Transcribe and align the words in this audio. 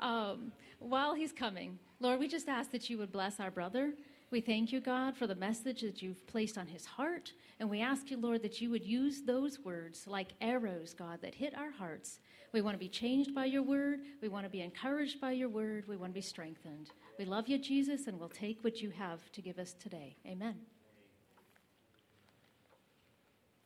um, 0.00 0.52
while 0.78 1.14
he's 1.14 1.32
coming, 1.32 1.78
Lord, 2.00 2.18
we 2.18 2.28
just 2.28 2.48
ask 2.48 2.70
that 2.72 2.88
you 2.88 2.98
would 2.98 3.12
bless 3.12 3.40
our 3.40 3.50
brother. 3.50 3.92
We 4.30 4.40
thank 4.40 4.72
you, 4.72 4.80
God, 4.80 5.16
for 5.16 5.26
the 5.26 5.34
message 5.34 5.82
that 5.82 6.02
you've 6.02 6.26
placed 6.26 6.56
on 6.56 6.66
his 6.66 6.86
heart. 6.86 7.32
And 7.58 7.68
we 7.68 7.80
ask 7.80 8.10
you, 8.10 8.16
Lord, 8.16 8.42
that 8.42 8.60
you 8.60 8.70
would 8.70 8.84
use 8.84 9.22
those 9.22 9.58
words 9.60 10.06
like 10.06 10.32
arrows, 10.40 10.94
God, 10.94 11.20
that 11.22 11.34
hit 11.34 11.56
our 11.56 11.70
hearts. 11.70 12.20
We 12.52 12.62
want 12.62 12.74
to 12.74 12.78
be 12.78 12.88
changed 12.88 13.34
by 13.34 13.44
your 13.44 13.62
word. 13.62 14.00
We 14.22 14.28
want 14.28 14.44
to 14.44 14.50
be 14.50 14.60
encouraged 14.60 15.20
by 15.20 15.32
your 15.32 15.48
word. 15.48 15.86
We 15.86 15.96
want 15.96 16.12
to 16.12 16.14
be 16.14 16.20
strengthened. 16.20 16.90
We 17.18 17.24
love 17.24 17.48
you, 17.48 17.58
Jesus, 17.58 18.06
and 18.06 18.18
we'll 18.18 18.28
take 18.28 18.62
what 18.64 18.80
you 18.80 18.90
have 18.90 19.30
to 19.32 19.42
give 19.42 19.58
us 19.58 19.74
today. 19.74 20.16
Amen. 20.26 20.56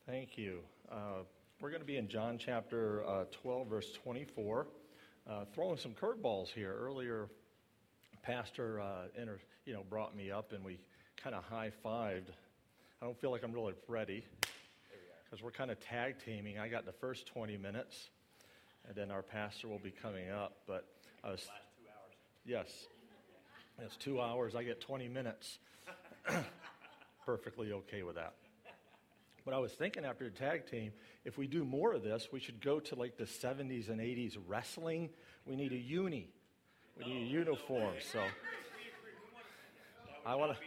Thank 0.07 0.37
you. 0.37 0.61
Uh, 0.91 1.23
we're 1.61 1.71
going 1.71 1.81
to 1.81 1.87
be 1.87 1.97
in 1.97 2.09
John 2.09 2.37
chapter 2.37 3.07
uh, 3.07 3.25
12, 3.31 3.69
verse 3.69 3.93
24. 3.93 4.67
Uh, 5.29 5.45
throwing 5.55 5.79
some 5.79 5.93
curveballs 5.93 6.49
here. 6.49 6.75
Earlier, 6.79 7.29
Pastor 8.23 8.81
uh, 8.81 9.05
inter, 9.21 9.39
you 9.65 9.73
know, 9.73 9.83
brought 9.89 10.15
me 10.15 10.31
up 10.31 10.53
and 10.53 10.63
we 10.63 10.79
kind 11.17 11.35
of 11.35 11.43
high 11.45 11.73
fived. 11.85 12.29
I 13.01 13.07
don't 13.07 13.19
feel 13.19 13.31
like 13.31 13.43
I'm 13.43 13.53
really 13.53 13.73
ready 13.89 14.25
because 15.25 15.43
we're 15.43 15.51
kind 15.51 15.71
of 15.71 15.81
tag 15.81 16.17
teaming. 16.25 16.59
I 16.59 16.69
got 16.69 16.85
the 16.85 16.93
first 16.93 17.27
20 17.27 17.57
minutes, 17.57 18.11
and 18.87 18.95
then 18.95 19.11
our 19.11 19.23
pastor 19.23 19.69
will 19.69 19.79
be 19.79 19.91
coming 19.91 20.31
up. 20.31 20.57
But 20.67 20.85
I 21.23 21.31
was. 21.31 21.41
Last 21.41 21.49
two 21.79 21.89
hours. 21.89 22.69
Yes. 22.69 22.87
It's 23.79 23.97
two 23.97 24.21
hours. 24.21 24.55
I 24.55 24.63
get 24.63 24.81
20 24.81 25.09
minutes. 25.09 25.59
Perfectly 27.27 27.73
okay 27.73 28.03
with 28.03 28.17
that. 28.17 28.35
But 29.45 29.53
I 29.53 29.59
was 29.59 29.73
thinking 29.73 30.05
after 30.07 30.25
the 30.25 30.31
tag 30.31 30.67
team, 30.67 30.93
if 31.25 31.37
we 31.37 31.47
do 31.47 31.65
more 31.65 31.93
of 31.93 32.03
this, 32.03 32.29
we 32.33 32.41
should 32.41 32.63
go 32.63 32.81
to 32.81 32.95
like 32.95 33.19
the 33.19 33.25
70s 33.25 33.91
and 33.91 34.01
80s 34.01 34.39
wrestling. 34.47 35.11
We 35.45 35.55
need 35.55 35.73
a 35.73 35.79
uni. 35.79 36.31
We 36.99 37.13
need 37.13 37.27
a 37.27 37.31
uniform. 37.31 37.95
So 38.13 38.21
I 40.25 40.35
want 40.35 40.53
to. 40.53 40.59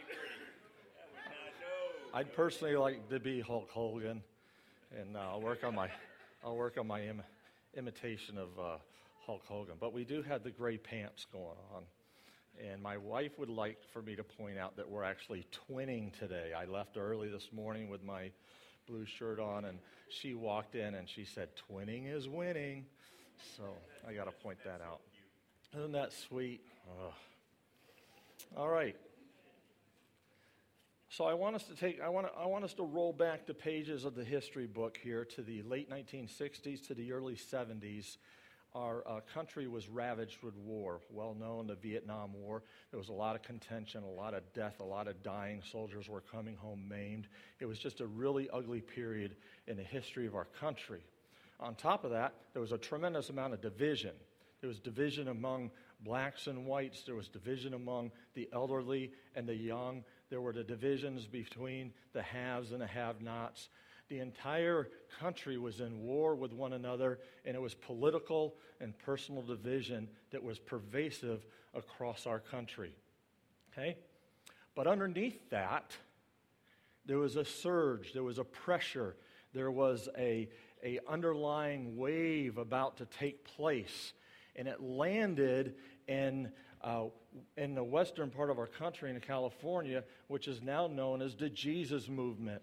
I'd 2.14 2.32
personally 2.34 2.76
like 2.76 3.08
to 3.10 3.18
be 3.18 3.40
Hulk 3.40 3.68
Hogan, 3.70 4.22
and 4.98 5.16
uh, 5.16 5.20
I'll 5.20 5.40
work 5.42 5.64
on 5.64 5.74
my, 5.74 5.90
I'll 6.44 6.56
work 6.56 6.78
on 6.78 6.86
my 6.86 7.02
Im- 7.02 7.22
imitation 7.74 8.38
of 8.38 8.48
uh, 8.58 8.76
Hulk 9.26 9.42
Hogan. 9.46 9.74
But 9.78 9.92
we 9.92 10.04
do 10.04 10.22
have 10.22 10.42
the 10.42 10.50
gray 10.50 10.78
pants 10.78 11.26
going 11.30 11.58
on, 11.74 11.82
and 12.64 12.80
my 12.82 12.96
wife 12.96 13.38
would 13.38 13.50
like 13.50 13.78
for 13.92 14.00
me 14.00 14.16
to 14.16 14.24
point 14.24 14.56
out 14.56 14.76
that 14.76 14.88
we're 14.88 15.04
actually 15.04 15.46
twinning 15.68 16.16
today. 16.18 16.52
I 16.56 16.64
left 16.64 16.96
early 16.96 17.28
this 17.28 17.50
morning 17.52 17.90
with 17.90 18.02
my 18.02 18.30
blue 18.88 19.04
shirt 19.04 19.38
on, 19.38 19.64
and 19.64 19.78
she 20.08 20.34
walked 20.34 20.74
in 20.74 20.94
and 20.94 21.08
she 21.08 21.24
said, 21.24 21.48
Twinning 21.70 22.12
is 22.12 22.28
winning. 22.28 22.86
So 23.56 23.64
I 24.08 24.12
got 24.12 24.24
to 24.24 24.32
point 24.32 24.58
that 24.64 24.80
out. 24.80 25.00
Isn't 25.76 25.92
that 25.92 26.12
sweet? 26.12 26.60
Ugh. 26.88 27.12
All 28.56 28.68
right. 28.68 28.96
So 31.10 31.24
I 31.24 31.34
want 31.34 31.56
us 31.56 31.64
to 31.64 31.74
take, 31.74 32.00
I 32.00 32.08
want, 32.08 32.26
to, 32.26 32.32
I 32.38 32.46
want 32.46 32.64
us 32.64 32.74
to 32.74 32.84
roll 32.84 33.12
back 33.12 33.46
the 33.46 33.54
pages 33.54 34.04
of 34.04 34.14
the 34.14 34.24
history 34.24 34.66
book 34.66 34.98
here 35.02 35.24
to 35.24 35.42
the 35.42 35.62
late 35.62 35.90
1960s 35.90 36.86
to 36.86 36.94
the 36.94 37.12
early 37.12 37.34
70s 37.34 38.18
our 38.78 39.02
uh, 39.06 39.20
country 39.34 39.66
was 39.66 39.88
ravaged 39.88 40.42
with 40.42 40.56
war. 40.56 41.00
Well 41.10 41.34
known, 41.34 41.66
the 41.66 41.74
Vietnam 41.74 42.32
War. 42.32 42.62
There 42.90 42.98
was 42.98 43.08
a 43.08 43.12
lot 43.12 43.34
of 43.34 43.42
contention, 43.42 44.04
a 44.04 44.08
lot 44.08 44.34
of 44.34 44.42
death, 44.54 44.80
a 44.80 44.84
lot 44.84 45.08
of 45.08 45.22
dying. 45.22 45.62
Soldiers 45.72 46.08
were 46.08 46.20
coming 46.20 46.54
home 46.54 46.86
maimed. 46.88 47.26
It 47.58 47.66
was 47.66 47.78
just 47.78 48.00
a 48.00 48.06
really 48.06 48.48
ugly 48.52 48.80
period 48.80 49.34
in 49.66 49.76
the 49.76 49.82
history 49.82 50.26
of 50.26 50.34
our 50.34 50.46
country. 50.60 51.00
On 51.60 51.74
top 51.74 52.04
of 52.04 52.12
that, 52.12 52.34
there 52.52 52.62
was 52.62 52.72
a 52.72 52.78
tremendous 52.78 53.30
amount 53.30 53.52
of 53.52 53.60
division. 53.60 54.12
There 54.60 54.68
was 54.68 54.78
division 54.78 55.28
among 55.28 55.70
blacks 56.00 56.46
and 56.46 56.64
whites. 56.64 57.02
There 57.02 57.16
was 57.16 57.28
division 57.28 57.74
among 57.74 58.12
the 58.34 58.48
elderly 58.52 59.10
and 59.34 59.48
the 59.48 59.54
young. 59.56 60.04
There 60.30 60.40
were 60.40 60.52
the 60.52 60.62
divisions 60.62 61.26
between 61.26 61.92
the 62.12 62.22
haves 62.22 62.70
and 62.70 62.80
the 62.80 62.86
have 62.86 63.20
nots. 63.20 63.68
The 64.08 64.20
entire 64.20 64.88
country 65.20 65.58
was 65.58 65.80
in 65.80 66.02
war 66.02 66.34
with 66.34 66.52
one 66.52 66.72
another, 66.72 67.18
and 67.44 67.54
it 67.54 67.60
was 67.60 67.74
political 67.74 68.54
and 68.80 68.98
personal 68.98 69.42
division 69.42 70.08
that 70.30 70.42
was 70.42 70.58
pervasive 70.58 71.44
across 71.74 72.26
our 72.26 72.38
country. 72.38 72.94
Okay? 73.72 73.96
But 74.74 74.86
underneath 74.86 75.50
that, 75.50 75.92
there 77.04 77.18
was 77.18 77.36
a 77.36 77.44
surge, 77.44 78.12
there 78.12 78.22
was 78.22 78.38
a 78.38 78.44
pressure, 78.44 79.16
there 79.52 79.70
was 79.70 80.08
a, 80.16 80.48
a 80.84 81.00
underlying 81.08 81.96
wave 81.96 82.58
about 82.58 82.98
to 82.98 83.06
take 83.06 83.44
place. 83.44 84.12
And 84.56 84.68
it 84.68 84.82
landed 84.82 85.74
in, 86.06 86.50
uh, 86.82 87.04
in 87.56 87.74
the 87.74 87.84
western 87.84 88.30
part 88.30 88.50
of 88.50 88.58
our 88.58 88.66
country, 88.66 89.10
in 89.10 89.20
California, 89.20 90.04
which 90.28 90.48
is 90.48 90.62
now 90.62 90.86
known 90.86 91.22
as 91.22 91.34
the 91.34 91.48
Jesus 91.48 92.08
movement. 92.08 92.62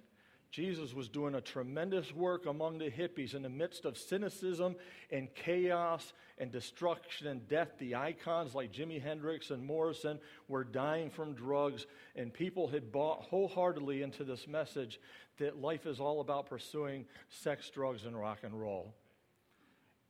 Jesus 0.55 0.93
was 0.93 1.09
doing 1.09 1.35
a 1.35 1.41
tremendous 1.41 2.13
work 2.13 2.45
among 2.45 2.77
the 2.77 2.89
hippies 2.89 3.35
in 3.35 3.41
the 3.41 3.49
midst 3.49 3.83
of 3.83 3.97
cynicism 3.97 4.77
and 5.11 5.27
chaos 5.35 6.13
and 6.37 6.49
destruction 6.49 7.27
and 7.27 7.45
death. 7.49 7.73
The 7.77 7.95
icons 7.95 8.55
like 8.55 8.71
Jimi 8.71 9.03
Hendrix 9.03 9.49
and 9.49 9.65
Morrison 9.65 10.17
were 10.47 10.63
dying 10.63 11.09
from 11.09 11.33
drugs, 11.33 11.87
and 12.15 12.33
people 12.33 12.69
had 12.69 12.89
bought 12.89 13.23
wholeheartedly 13.23 14.01
into 14.01 14.23
this 14.23 14.47
message 14.47 15.01
that 15.39 15.61
life 15.61 15.85
is 15.85 15.99
all 15.99 16.21
about 16.21 16.47
pursuing 16.47 17.03
sex, 17.27 17.69
drugs, 17.69 18.05
and 18.05 18.17
rock 18.17 18.39
and 18.43 18.57
roll. 18.57 18.93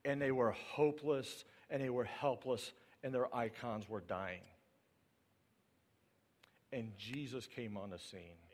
And 0.04 0.22
they 0.22 0.32
were 0.32 0.52
hopeless 0.52 1.44
and 1.72 1.82
they 1.82 1.90
were 1.90 2.04
helpless, 2.04 2.72
and 3.04 3.12
their 3.12 3.36
icons 3.36 3.90
were 3.90 4.02
dying. 4.02 4.44
And 6.72 6.92
Jesus 7.00 7.48
came 7.48 7.78
on 7.78 7.90
the 7.90 7.98
scene. 7.98 8.45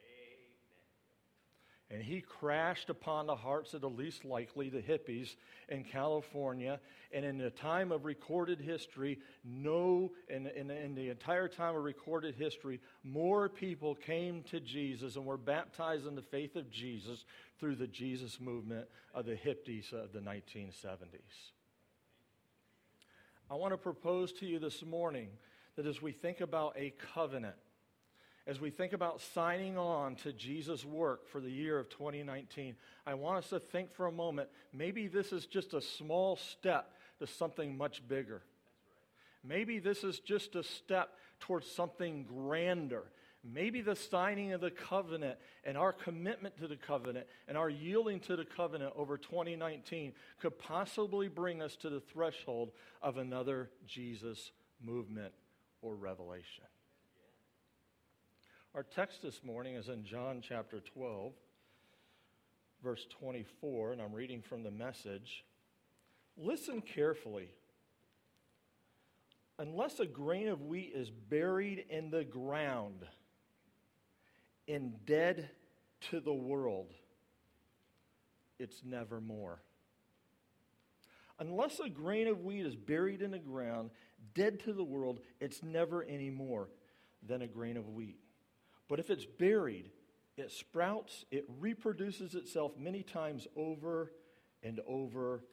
And 1.91 2.01
he 2.01 2.21
crashed 2.21 2.89
upon 2.89 3.27
the 3.27 3.35
hearts 3.35 3.73
of 3.73 3.81
the 3.81 3.89
least 3.89 4.23
likely, 4.23 4.69
the 4.69 4.81
hippies 4.81 5.35
in 5.67 5.83
California. 5.83 6.79
And 7.11 7.25
in 7.25 7.37
the 7.37 7.49
time 7.49 7.91
of 7.91 8.05
recorded 8.05 8.61
history, 8.61 9.19
no, 9.43 10.13
in, 10.29 10.47
in, 10.47 10.71
in, 10.71 10.95
the 10.95 11.09
entire 11.09 11.49
time 11.49 11.75
of 11.75 11.83
recorded 11.83 12.35
history, 12.35 12.79
more 13.03 13.49
people 13.49 13.93
came 13.93 14.41
to 14.43 14.61
Jesus 14.61 15.17
and 15.17 15.25
were 15.25 15.35
baptized 15.35 16.07
in 16.07 16.15
the 16.15 16.21
faith 16.21 16.55
of 16.55 16.71
Jesus 16.71 17.25
through 17.59 17.75
the 17.75 17.87
Jesus 17.87 18.39
movement 18.39 18.87
of 19.13 19.25
the 19.25 19.35
hippies 19.35 19.91
of 19.91 20.13
the 20.13 20.19
1970s. 20.19 21.51
I 23.49 23.55
want 23.55 23.73
to 23.73 23.77
propose 23.77 24.31
to 24.33 24.45
you 24.45 24.59
this 24.59 24.81
morning 24.81 25.27
that 25.75 25.85
as 25.85 26.01
we 26.01 26.13
think 26.13 26.39
about 26.39 26.73
a 26.77 26.93
covenant, 27.13 27.57
as 28.47 28.59
we 28.59 28.69
think 28.69 28.93
about 28.93 29.21
signing 29.21 29.77
on 29.77 30.15
to 30.15 30.33
Jesus' 30.33 30.83
work 30.83 31.27
for 31.27 31.39
the 31.39 31.49
year 31.49 31.77
of 31.77 31.89
2019, 31.89 32.75
I 33.05 33.13
want 33.13 33.37
us 33.37 33.49
to 33.49 33.59
think 33.59 33.93
for 33.93 34.07
a 34.07 34.11
moment 34.11 34.49
maybe 34.73 35.07
this 35.07 35.31
is 35.31 35.45
just 35.45 35.73
a 35.73 35.81
small 35.81 36.37
step 36.37 36.93
to 37.19 37.27
something 37.27 37.77
much 37.77 38.07
bigger. 38.07 38.41
Maybe 39.43 39.79
this 39.79 40.03
is 40.03 40.19
just 40.19 40.55
a 40.55 40.63
step 40.63 41.09
towards 41.39 41.69
something 41.69 42.23
grander. 42.23 43.03
Maybe 43.43 43.81
the 43.81 43.95
signing 43.95 44.53
of 44.53 44.61
the 44.61 44.69
covenant 44.69 45.39
and 45.63 45.75
our 45.75 45.93
commitment 45.93 46.57
to 46.57 46.67
the 46.67 46.75
covenant 46.75 47.25
and 47.47 47.57
our 47.57 47.69
yielding 47.69 48.19
to 48.21 48.35
the 48.35 48.45
covenant 48.45 48.93
over 48.95 49.17
2019 49.17 50.13
could 50.39 50.59
possibly 50.59 51.27
bring 51.27 51.61
us 51.61 51.75
to 51.77 51.89
the 51.89 51.99
threshold 51.99 52.71
of 53.01 53.17
another 53.17 53.69
Jesus 53.87 54.51
movement 54.83 55.33
or 55.81 55.95
revelation. 55.95 56.65
Our 58.73 58.83
text 58.83 59.21
this 59.21 59.43
morning 59.43 59.75
is 59.75 59.89
in 59.89 60.05
John 60.05 60.41
chapter 60.41 60.79
12, 60.79 61.33
verse 62.81 63.05
24, 63.19 63.91
and 63.91 64.01
I'm 64.01 64.13
reading 64.13 64.41
from 64.41 64.63
the 64.63 64.71
message. 64.71 65.43
Listen 66.37 66.81
carefully. 66.81 67.49
Unless 69.59 69.99
a 69.99 70.05
grain 70.05 70.47
of 70.47 70.61
wheat 70.61 70.93
is 70.95 71.09
buried 71.09 71.83
in 71.89 72.11
the 72.11 72.23
ground 72.23 73.03
and 74.69 75.05
dead 75.05 75.49
to 76.11 76.21
the 76.21 76.33
world, 76.33 76.93
it's 78.57 78.83
never 78.85 79.19
more. 79.19 79.61
Unless 81.39 81.81
a 81.81 81.89
grain 81.89 82.29
of 82.29 82.39
wheat 82.39 82.65
is 82.65 82.77
buried 82.77 83.21
in 83.21 83.31
the 83.31 83.37
ground, 83.37 83.89
dead 84.33 84.61
to 84.61 84.71
the 84.71 84.81
world, 84.81 85.19
it's 85.41 85.61
never 85.61 86.03
any 86.03 86.29
more 86.29 86.69
than 87.27 87.41
a 87.41 87.47
grain 87.47 87.75
of 87.75 87.89
wheat. 87.89 88.17
But 88.91 88.99
if 88.99 89.09
it's 89.09 89.25
buried, 89.25 89.89
it 90.35 90.51
sprouts, 90.51 91.23
it 91.31 91.45
reproduces 91.61 92.35
itself 92.35 92.73
many 92.77 93.03
times 93.03 93.47
over 93.55 94.11
and 94.61 94.81
over 94.85 95.45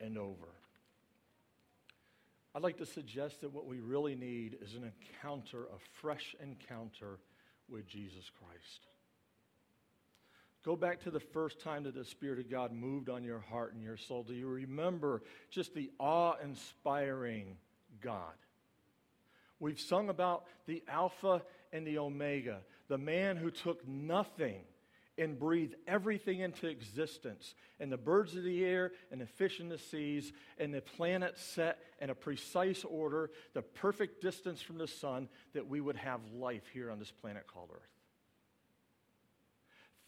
and 0.00 0.16
over. 0.16 0.46
I'd 2.54 2.62
like 2.62 2.78
to 2.78 2.86
suggest 2.86 3.40
that 3.40 3.52
what 3.52 3.66
we 3.66 3.80
really 3.80 4.14
need 4.14 4.58
is 4.62 4.74
an 4.74 4.84
encounter, 4.84 5.64
a 5.64 5.78
fresh 6.00 6.36
encounter 6.40 7.18
with 7.68 7.88
Jesus 7.88 8.30
Christ. 8.38 8.86
Go 10.64 10.76
back 10.76 11.00
to 11.00 11.10
the 11.10 11.18
first 11.18 11.58
time 11.58 11.82
that 11.82 11.96
the 11.96 12.04
Spirit 12.04 12.38
of 12.38 12.48
God 12.48 12.70
moved 12.70 13.08
on 13.08 13.24
your 13.24 13.40
heart 13.40 13.74
and 13.74 13.82
your 13.82 13.96
soul. 13.96 14.22
Do 14.22 14.34
you 14.34 14.46
remember 14.46 15.24
just 15.50 15.74
the 15.74 15.90
awe 15.98 16.34
inspiring 16.40 17.56
God. 18.00 18.34
We've 19.58 19.80
sung 19.80 20.10
about 20.10 20.44
the 20.66 20.82
Alpha 20.86 21.42
and 21.76 21.86
the 21.86 21.98
Omega, 21.98 22.60
the 22.88 22.98
man 22.98 23.36
who 23.36 23.50
took 23.50 23.86
nothing 23.86 24.62
and 25.18 25.38
breathed 25.38 25.74
everything 25.86 26.40
into 26.40 26.66
existence, 26.66 27.54
and 27.80 27.90
the 27.90 27.96
birds 27.96 28.36
of 28.36 28.42
the 28.42 28.64
air, 28.64 28.92
and 29.10 29.20
the 29.20 29.26
fish 29.26 29.60
in 29.60 29.68
the 29.68 29.78
seas, 29.78 30.32
and 30.58 30.74
the 30.74 30.82
planets 30.82 31.42
set 31.42 31.78
in 32.00 32.10
a 32.10 32.14
precise 32.14 32.84
order, 32.84 33.30
the 33.54 33.62
perfect 33.62 34.20
distance 34.20 34.60
from 34.60 34.76
the 34.76 34.86
sun, 34.86 35.28
that 35.54 35.66
we 35.66 35.80
would 35.80 35.96
have 35.96 36.20
life 36.34 36.64
here 36.72 36.90
on 36.90 36.98
this 36.98 37.10
planet 37.10 37.46
called 37.46 37.70
Earth. 37.72 37.95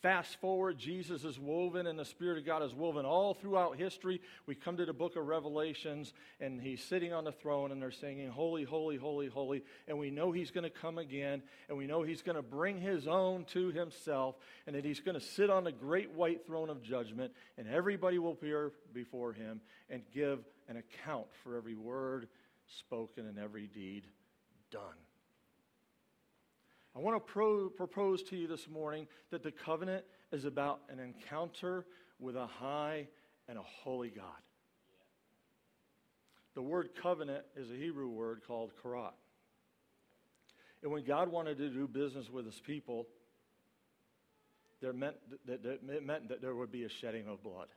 Fast 0.03 0.41
forward, 0.41 0.79
Jesus 0.79 1.25
is 1.25 1.41
woven 1.41 1.89
and 1.89 1.99
the 1.99 2.05
Spirit 2.05 2.39
of 2.39 2.47
God 2.47 2.62
is 2.62 2.73
woven 2.73 3.05
all 3.05 3.35
throughout 3.35 3.77
history. 3.77 4.21
We 4.47 4.55
come 4.55 4.77
to 4.77 4.87
the 4.87 4.93
book 4.93 5.17
of 5.17 5.27
Revelations 5.27 6.12
and 6.41 6.61
he's 6.61 6.85
sitting 6.85 7.12
on 7.12 7.25
the 7.25 7.33
throne 7.33 7.73
and 7.73 7.83
they're 7.83 7.91
singing, 7.91 8.31
Holy, 8.31 8.62
Holy, 8.62 8.97
Holy, 8.97 9.27
Holy. 9.27 9.65
And 9.89 9.99
we 9.99 10.11
know 10.11 10.31
he's 10.31 10.53
going 10.53 10.62
to 10.62 10.71
come 10.71 10.99
again 10.99 11.43
and 11.69 11.77
we 11.77 11.89
know 11.89 12.05
he's 12.05 12.23
going 12.23 12.37
to 12.37 12.43
bring 12.43 12.81
his 12.81 13.09
own 13.09 13.45
to 13.47 13.73
himself 13.73 14.37
and 14.69 14.77
that 14.77 14.85
he's 14.85 15.00
going 15.00 15.19
to 15.19 15.25
sit 15.25 15.50
on 15.50 15.65
the 15.65 15.73
great 15.73 16.12
white 16.12 16.47
throne 16.47 16.71
of 16.71 16.81
judgment 16.81 17.33
and 17.56 17.67
everybody 17.67 18.21
will 18.21 18.33
appear 18.33 18.71
before 18.95 19.33
him 19.33 19.61
and 19.91 20.03
give 20.15 20.39
an 20.69 20.77
account 20.77 21.27
for 21.43 21.56
every 21.56 21.75
word 21.75 22.29
spoken 22.69 23.27
and 23.27 23.37
every 23.37 23.67
deed 23.67 24.05
done. 24.71 25.07
I 26.99 27.00
want 27.00 27.15
to 27.15 27.33
pro- 27.33 27.71
propose 27.71 28.25
to 28.25 28.37
you 28.37 28.49
this 28.49 28.69
morning 28.69 29.06
that 29.31 29.45
the 29.45 29.53
covenant 29.53 30.05
is 30.33 30.45
about 30.45 30.81
an 30.91 30.99
encounter 30.99 31.87
with 32.19 32.35
a 32.35 32.47
high 32.47 33.06
and 33.49 33.56
a 33.56 33.62
holy 33.62 34.11
God. 34.11 34.25
The 36.56 36.62
word 36.62 36.91
covenant 37.00 37.45
is 37.55 37.71
a 37.71 37.75
Hebrew 37.75 38.09
word 38.09 38.41
called 38.49 38.73
karat. 38.83 39.15
And 40.83 40.91
when 40.91 41.05
God 41.05 41.29
wanted 41.29 41.59
to 41.59 41.69
do 41.69 41.87
business 41.87 42.29
with 42.31 42.47
his 42.47 42.59
people, 42.59 43.06
there 44.81 44.93
meant 44.93 45.15
that, 45.47 45.65
it 45.65 46.05
meant 46.05 46.29
that 46.29 46.43
there 46.43 46.56
would 46.56 46.73
be 46.73 46.83
a 46.83 46.89
shedding 46.89 47.29
of 47.29 47.45
blood 47.45 47.69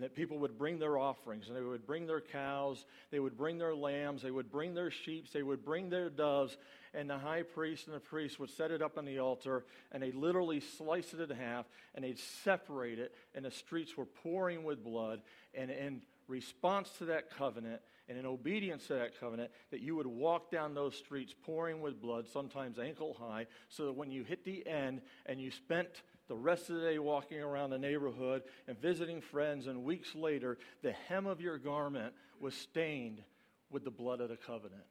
and 0.00 0.06
that 0.06 0.14
people 0.14 0.38
would 0.38 0.56
bring 0.56 0.78
their 0.78 0.96
offerings 0.96 1.48
and 1.48 1.54
they 1.54 1.60
would 1.60 1.86
bring 1.86 2.06
their 2.06 2.22
cows, 2.22 2.86
they 3.10 3.20
would 3.20 3.36
bring 3.36 3.58
their 3.58 3.74
lambs, 3.74 4.22
they 4.22 4.30
would 4.30 4.50
bring 4.50 4.72
their 4.72 4.90
sheep, 4.90 5.30
they 5.30 5.42
would 5.42 5.62
bring 5.62 5.90
their 5.90 6.08
doves, 6.08 6.56
and 6.94 7.10
the 7.10 7.18
high 7.18 7.42
priest 7.42 7.86
and 7.86 7.94
the 7.94 8.00
priest 8.00 8.40
would 8.40 8.48
set 8.48 8.70
it 8.70 8.80
up 8.80 8.96
on 8.96 9.04
the 9.04 9.18
altar 9.18 9.66
and 9.92 10.02
they 10.02 10.10
literally 10.10 10.58
slice 10.58 11.12
it 11.12 11.20
in 11.20 11.36
half 11.36 11.66
and 11.94 12.02
they'd 12.02 12.18
separate 12.18 12.98
it, 12.98 13.14
and 13.34 13.44
the 13.44 13.50
streets 13.50 13.94
were 13.94 14.06
pouring 14.06 14.64
with 14.64 14.82
blood. 14.82 15.20
And 15.52 15.70
in 15.70 16.00
response 16.28 16.88
to 16.96 17.04
that 17.06 17.36
covenant 17.36 17.82
and 18.10 18.18
in 18.18 18.26
obedience 18.26 18.88
to 18.88 18.94
that 18.94 19.18
covenant, 19.20 19.52
that 19.70 19.80
you 19.80 19.94
would 19.94 20.06
walk 20.06 20.50
down 20.50 20.74
those 20.74 20.96
streets 20.96 21.32
pouring 21.44 21.80
with 21.80 22.02
blood, 22.02 22.26
sometimes 22.28 22.76
ankle 22.76 23.16
high, 23.20 23.46
so 23.68 23.86
that 23.86 23.92
when 23.92 24.10
you 24.10 24.24
hit 24.24 24.44
the 24.44 24.66
end 24.66 25.00
and 25.26 25.40
you 25.40 25.52
spent 25.52 26.02
the 26.26 26.34
rest 26.34 26.68
of 26.70 26.74
the 26.76 26.82
day 26.82 26.98
walking 26.98 27.40
around 27.40 27.70
the 27.70 27.78
neighborhood 27.78 28.42
and 28.66 28.76
visiting 28.82 29.20
friends, 29.20 29.68
and 29.68 29.84
weeks 29.84 30.16
later, 30.16 30.58
the 30.82 30.90
hem 30.90 31.26
of 31.26 31.40
your 31.40 31.56
garment 31.56 32.12
was 32.40 32.52
stained 32.52 33.22
with 33.70 33.84
the 33.84 33.92
blood 33.92 34.20
of 34.20 34.28
the 34.28 34.36
covenant. 34.36 34.82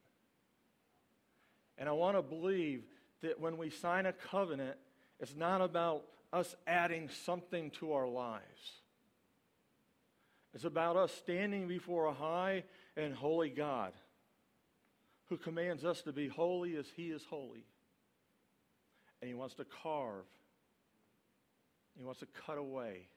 And 1.78 1.90
I 1.90 1.92
want 1.92 2.16
to 2.16 2.22
believe 2.22 2.84
that 3.22 3.38
when 3.38 3.58
we 3.58 3.70
sign 3.70 4.06
a 4.06 4.14
covenant, 4.14 4.78
it's 5.20 5.36
not 5.36 5.60
about 5.60 6.06
us 6.32 6.56
adding 6.66 7.10
something 7.26 7.72
to 7.72 7.92
our 7.92 8.08
lives. 8.08 8.80
It's 10.54 10.64
about 10.64 10.96
us 10.96 11.12
standing 11.14 11.68
before 11.68 12.06
a 12.06 12.14
high 12.14 12.64
and 12.96 13.14
holy 13.14 13.50
God 13.50 13.94
who 15.28 15.38
commands 15.38 15.86
us 15.86 16.02
to 16.02 16.12
be 16.12 16.28
holy 16.28 16.76
as 16.76 16.88
He 16.96 17.12
is 17.12 17.24
holy. 17.30 17.66
And 19.22 19.28
He 19.28 19.36
wants 19.36 19.56
to 19.56 19.66
carve 19.84 20.26
he 22.00 22.06
wants 22.06 22.22
to 22.22 22.28
cut 22.46 22.58
away. 22.58 23.08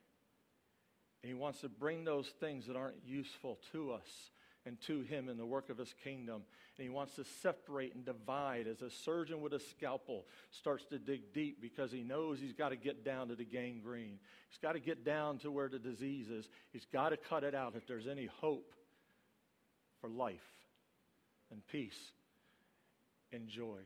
And 1.23 1.29
he 1.29 1.35
wants 1.35 1.61
to 1.61 1.69
bring 1.69 2.05
those 2.05 2.27
things 2.41 2.67
that 2.67 2.77
aren't 2.77 3.07
useful 3.07 3.61
to 3.71 3.93
us 3.93 4.31
and 4.67 4.81
to 4.83 5.03
him 5.03 5.29
in 5.29 5.37
the 5.37 5.47
work 5.47 5.71
of 5.71 5.79
his 5.79 5.95
kingdom. 6.03 6.43
And 6.77 6.85
he 6.85 6.89
wants 6.89 7.15
to 7.15 7.25
separate 7.25 7.95
and 7.95 8.05
divide 8.05 8.67
as 8.67 8.83
a 8.83 8.91
surgeon 8.91 9.41
with 9.41 9.53
a 9.53 9.61
scalpel 9.61 10.27
starts 10.51 10.85
to 10.87 10.99
dig 10.99 11.33
deep 11.33 11.63
because 11.63 11.93
he 11.93 12.03
knows 12.03 12.41
he's 12.41 12.53
got 12.53 12.71
to 12.71 12.77
get 12.77 13.05
down 13.05 13.29
to 13.29 13.37
the 13.37 13.45
gangrene. 13.45 14.19
He's 14.51 14.59
got 14.59 14.73
to 14.73 14.81
get 14.81 15.05
down 15.05 15.39
to 15.39 15.51
where 15.53 15.69
the 15.69 15.79
disease 15.79 16.29
is. 16.29 16.49
He's 16.73 16.87
got 16.93 17.11
to 17.11 17.17
cut 17.17 17.45
it 17.45 17.55
out 17.55 17.75
if 17.77 17.87
there's 17.87 18.09
any 18.09 18.27
hope 18.41 18.75
for 20.03 20.11
life 20.11 20.51
and 21.51 21.67
peace 21.69 22.13
and 23.33 23.49
joy. 23.49 23.79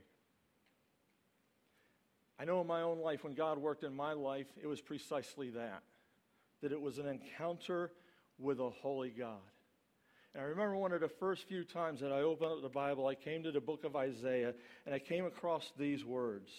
I 2.41 2.45
know 2.45 2.61
in 2.61 2.67
my 2.67 2.83
own 2.83 2.99
life, 2.99 3.23
when 3.23 3.35
God 3.35 3.59
worked 3.59 3.85
in 3.85 3.95
my 3.95 4.13
life, 4.13 4.49
it 4.61 4.67
was 4.67 4.81
precisely 4.81 5.51
that 5.51 5.83
that 6.63 6.73
it 6.73 6.81
was 6.81 6.99
an 6.99 7.07
encounter 7.07 7.93
with 8.39 8.61
a 8.61 8.71
holy 8.71 9.11
God. 9.11 9.37
And 10.35 10.43
I 10.43 10.47
remember 10.47 10.75
one 10.77 10.93
of 10.93 11.01
the 11.01 11.09
first 11.09 11.47
few 11.47 11.65
times 11.65 12.01
that 12.01 12.13
I 12.13 12.23
opened 12.23 12.51
up 12.51 12.63
the 12.63 12.69
Bible, 12.69 13.07
I 13.07 13.15
came 13.15 13.43
to 13.43 13.53
the 13.53 13.61
book 13.61 13.85
of 13.85 13.95
Isaiah 13.95 14.55
and 14.85 14.95
I 14.95 14.99
came 14.99 15.25
across 15.27 15.73
these 15.79 16.05
words 16.05 16.51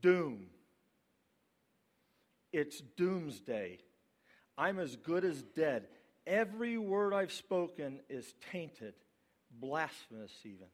Doom. 0.00 0.46
It's 2.52 2.80
doomsday. 2.80 3.78
I'm 4.58 4.78
as 4.78 4.96
good 4.96 5.24
as 5.24 5.42
dead. 5.42 5.86
Every 6.26 6.78
word 6.78 7.12
I've 7.12 7.32
spoken 7.32 8.00
is 8.08 8.32
tainted, 8.52 8.94
blasphemous 9.50 10.32
even. 10.44 10.68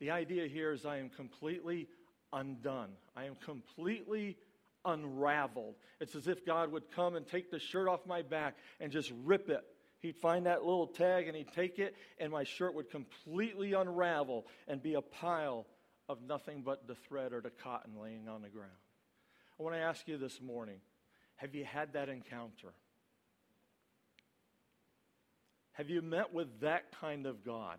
The 0.00 0.10
idea 0.10 0.46
here 0.46 0.72
is 0.72 0.84
I 0.84 0.98
am 0.98 1.10
completely 1.10 1.88
undone. 2.32 2.90
I 3.16 3.24
am 3.24 3.36
completely 3.36 4.36
unraveled. 4.84 5.74
It's 6.00 6.14
as 6.14 6.26
if 6.26 6.44
God 6.44 6.72
would 6.72 6.90
come 6.90 7.16
and 7.16 7.26
take 7.26 7.50
the 7.50 7.58
shirt 7.58 7.88
off 7.88 8.06
my 8.06 8.22
back 8.22 8.56
and 8.80 8.92
just 8.92 9.12
rip 9.24 9.48
it. 9.48 9.64
He'd 10.00 10.16
find 10.16 10.46
that 10.46 10.64
little 10.64 10.86
tag 10.86 11.28
and 11.28 11.36
he'd 11.36 11.52
take 11.52 11.78
it, 11.78 11.94
and 12.18 12.32
my 12.32 12.44
shirt 12.44 12.74
would 12.74 12.90
completely 12.90 13.74
unravel 13.74 14.46
and 14.66 14.82
be 14.82 14.94
a 14.94 15.02
pile 15.02 15.66
of 16.08 16.22
nothing 16.22 16.62
but 16.62 16.86
the 16.86 16.94
thread 16.94 17.32
or 17.32 17.40
the 17.40 17.50
cotton 17.50 17.92
laying 18.00 18.28
on 18.28 18.42
the 18.42 18.48
ground. 18.48 18.70
I 19.58 19.62
want 19.62 19.76
to 19.76 19.80
ask 19.80 20.08
you 20.08 20.16
this 20.16 20.40
morning 20.40 20.80
have 21.36 21.54
you 21.54 21.64
had 21.64 21.94
that 21.94 22.08
encounter? 22.08 22.74
Have 25.80 25.88
you 25.88 26.02
met 26.02 26.34
with 26.34 26.60
that 26.60 26.92
kind 27.00 27.24
of 27.24 27.42
God? 27.42 27.78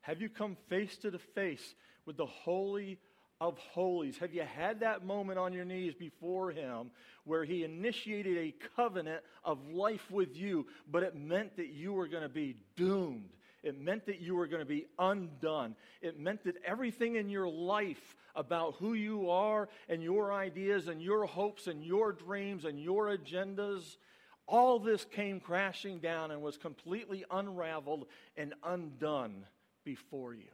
Have 0.00 0.22
you 0.22 0.30
come 0.30 0.56
face 0.70 0.96
to 1.02 1.10
face 1.34 1.74
with 2.06 2.16
the 2.16 2.24
Holy 2.24 2.98
of 3.42 3.58
Holies? 3.58 4.16
Have 4.16 4.32
you 4.32 4.40
had 4.40 4.80
that 4.80 5.04
moment 5.04 5.38
on 5.38 5.52
your 5.52 5.66
knees 5.66 5.92
before 5.92 6.50
Him 6.50 6.92
where 7.24 7.44
He 7.44 7.62
initiated 7.62 8.38
a 8.38 8.54
covenant 8.74 9.22
of 9.44 9.58
life 9.70 10.10
with 10.10 10.34
you, 10.34 10.66
but 10.90 11.02
it 11.02 11.14
meant 11.14 11.58
that 11.58 11.68
you 11.68 11.92
were 11.92 12.08
going 12.08 12.22
to 12.22 12.30
be 12.30 12.56
doomed? 12.74 13.34
It 13.62 13.78
meant 13.78 14.06
that 14.06 14.22
you 14.22 14.34
were 14.34 14.46
going 14.46 14.62
to 14.62 14.64
be 14.64 14.86
undone. 14.98 15.76
It 16.00 16.18
meant 16.18 16.44
that 16.44 16.56
everything 16.64 17.16
in 17.16 17.28
your 17.28 17.50
life 17.50 18.16
about 18.34 18.76
who 18.78 18.94
you 18.94 19.28
are 19.28 19.68
and 19.90 20.02
your 20.02 20.32
ideas 20.32 20.88
and 20.88 21.02
your 21.02 21.26
hopes 21.26 21.66
and 21.66 21.84
your 21.84 22.12
dreams 22.12 22.64
and 22.64 22.80
your 22.80 23.14
agendas, 23.14 23.98
all 24.46 24.78
this 24.78 25.04
came 25.04 25.40
crashing 25.40 25.98
down 25.98 26.30
and 26.30 26.40
was 26.40 26.56
completely 26.56 27.24
unraveled 27.30 28.06
and 28.36 28.54
undone 28.62 29.44
before 29.84 30.34
you. 30.34 30.44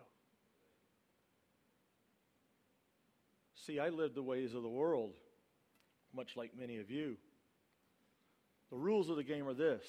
See, 3.55 3.79
I 3.79 3.91
live 3.91 4.15
the 4.15 4.23
ways 4.23 4.55
of 4.55 4.63
the 4.63 4.69
world, 4.69 5.15
much 6.15 6.37
like 6.37 6.53
many 6.59 6.79
of 6.79 6.91
you. 6.91 7.17
The 8.71 8.77
rules 8.77 9.11
of 9.11 9.17
the 9.17 9.25
game 9.25 9.47
are 9.47 9.55
this 9.55 9.85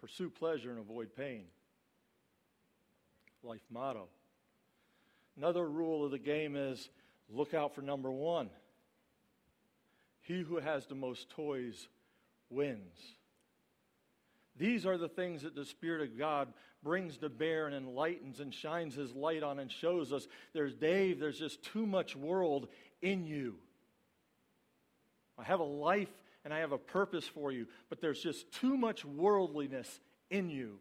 pursue 0.00 0.30
pleasure 0.30 0.70
and 0.70 0.78
avoid 0.78 1.14
pain. 1.16 1.44
Life 3.42 3.64
motto. 3.70 4.08
Another 5.36 5.68
rule 5.68 6.04
of 6.04 6.10
the 6.10 6.18
game 6.18 6.56
is 6.56 6.88
look 7.28 7.54
out 7.54 7.74
for 7.74 7.82
number 7.82 8.10
one. 8.10 8.50
He 10.20 10.42
who 10.42 10.56
has 10.56 10.86
the 10.86 10.94
most 10.94 11.30
toys 11.30 11.88
wins. 12.50 12.98
These 14.56 14.86
are 14.86 14.98
the 14.98 15.08
things 15.08 15.42
that 15.42 15.54
the 15.54 15.64
Spirit 15.64 16.02
of 16.02 16.18
God 16.18 16.48
brings 16.82 17.16
to 17.18 17.28
bear 17.28 17.66
and 17.66 17.74
enlightens 17.74 18.40
and 18.40 18.52
shines 18.52 18.94
His 18.94 19.14
light 19.14 19.42
on 19.42 19.58
and 19.58 19.70
shows 19.70 20.12
us. 20.12 20.26
There's 20.52 20.74
Dave, 20.74 21.20
there's 21.20 21.38
just 21.38 21.62
too 21.62 21.86
much 21.86 22.16
world 22.16 22.68
in 23.00 23.26
you. 23.26 23.56
I 25.38 25.44
have 25.44 25.60
a 25.60 25.64
life 25.64 26.10
and 26.44 26.52
I 26.52 26.58
have 26.58 26.72
a 26.72 26.78
purpose 26.78 27.26
for 27.26 27.52
you, 27.52 27.66
but 27.88 28.00
there's 28.00 28.20
just 28.20 28.50
too 28.52 28.76
much 28.76 29.04
worldliness 29.04 30.00
in 30.30 30.50
you. 30.50 30.78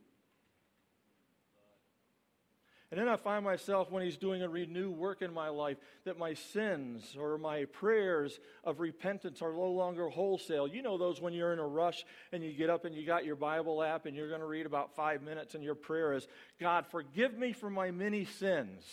And 2.89 2.97
then 2.97 3.09
I 3.09 3.17
find 3.17 3.43
myself, 3.43 3.91
when 3.91 4.01
He's 4.03 4.15
doing 4.15 4.41
a 4.41 4.47
renewed 4.47 4.95
work 4.95 5.21
in 5.21 5.33
my 5.33 5.49
life, 5.49 5.77
that 6.05 6.17
my 6.17 6.33
sins 6.33 7.17
or 7.19 7.37
my 7.37 7.65
prayers 7.65 8.39
of 8.63 8.79
repentance 8.79 9.41
are 9.41 9.51
no 9.51 9.71
longer 9.71 10.07
wholesale. 10.07 10.67
You 10.67 10.81
know 10.81 10.97
those 10.97 11.19
when 11.19 11.33
you're 11.33 11.51
in 11.51 11.59
a 11.59 11.67
rush 11.67 12.05
and 12.31 12.41
you 12.41 12.53
get 12.53 12.69
up 12.69 12.85
and 12.85 12.95
you 12.95 13.05
got 13.05 13.25
your 13.25 13.35
Bible 13.35 13.83
app 13.83 14.05
and 14.05 14.15
you're 14.15 14.29
going 14.29 14.39
to 14.39 14.47
read 14.47 14.65
about 14.65 14.95
five 14.95 15.21
minutes 15.21 15.53
and 15.53 15.63
your 15.63 15.75
prayer 15.75 16.13
is, 16.13 16.25
God, 16.61 16.85
forgive 16.87 17.37
me 17.37 17.51
for 17.51 17.69
my 17.69 17.91
many 17.91 18.23
sins. 18.23 18.85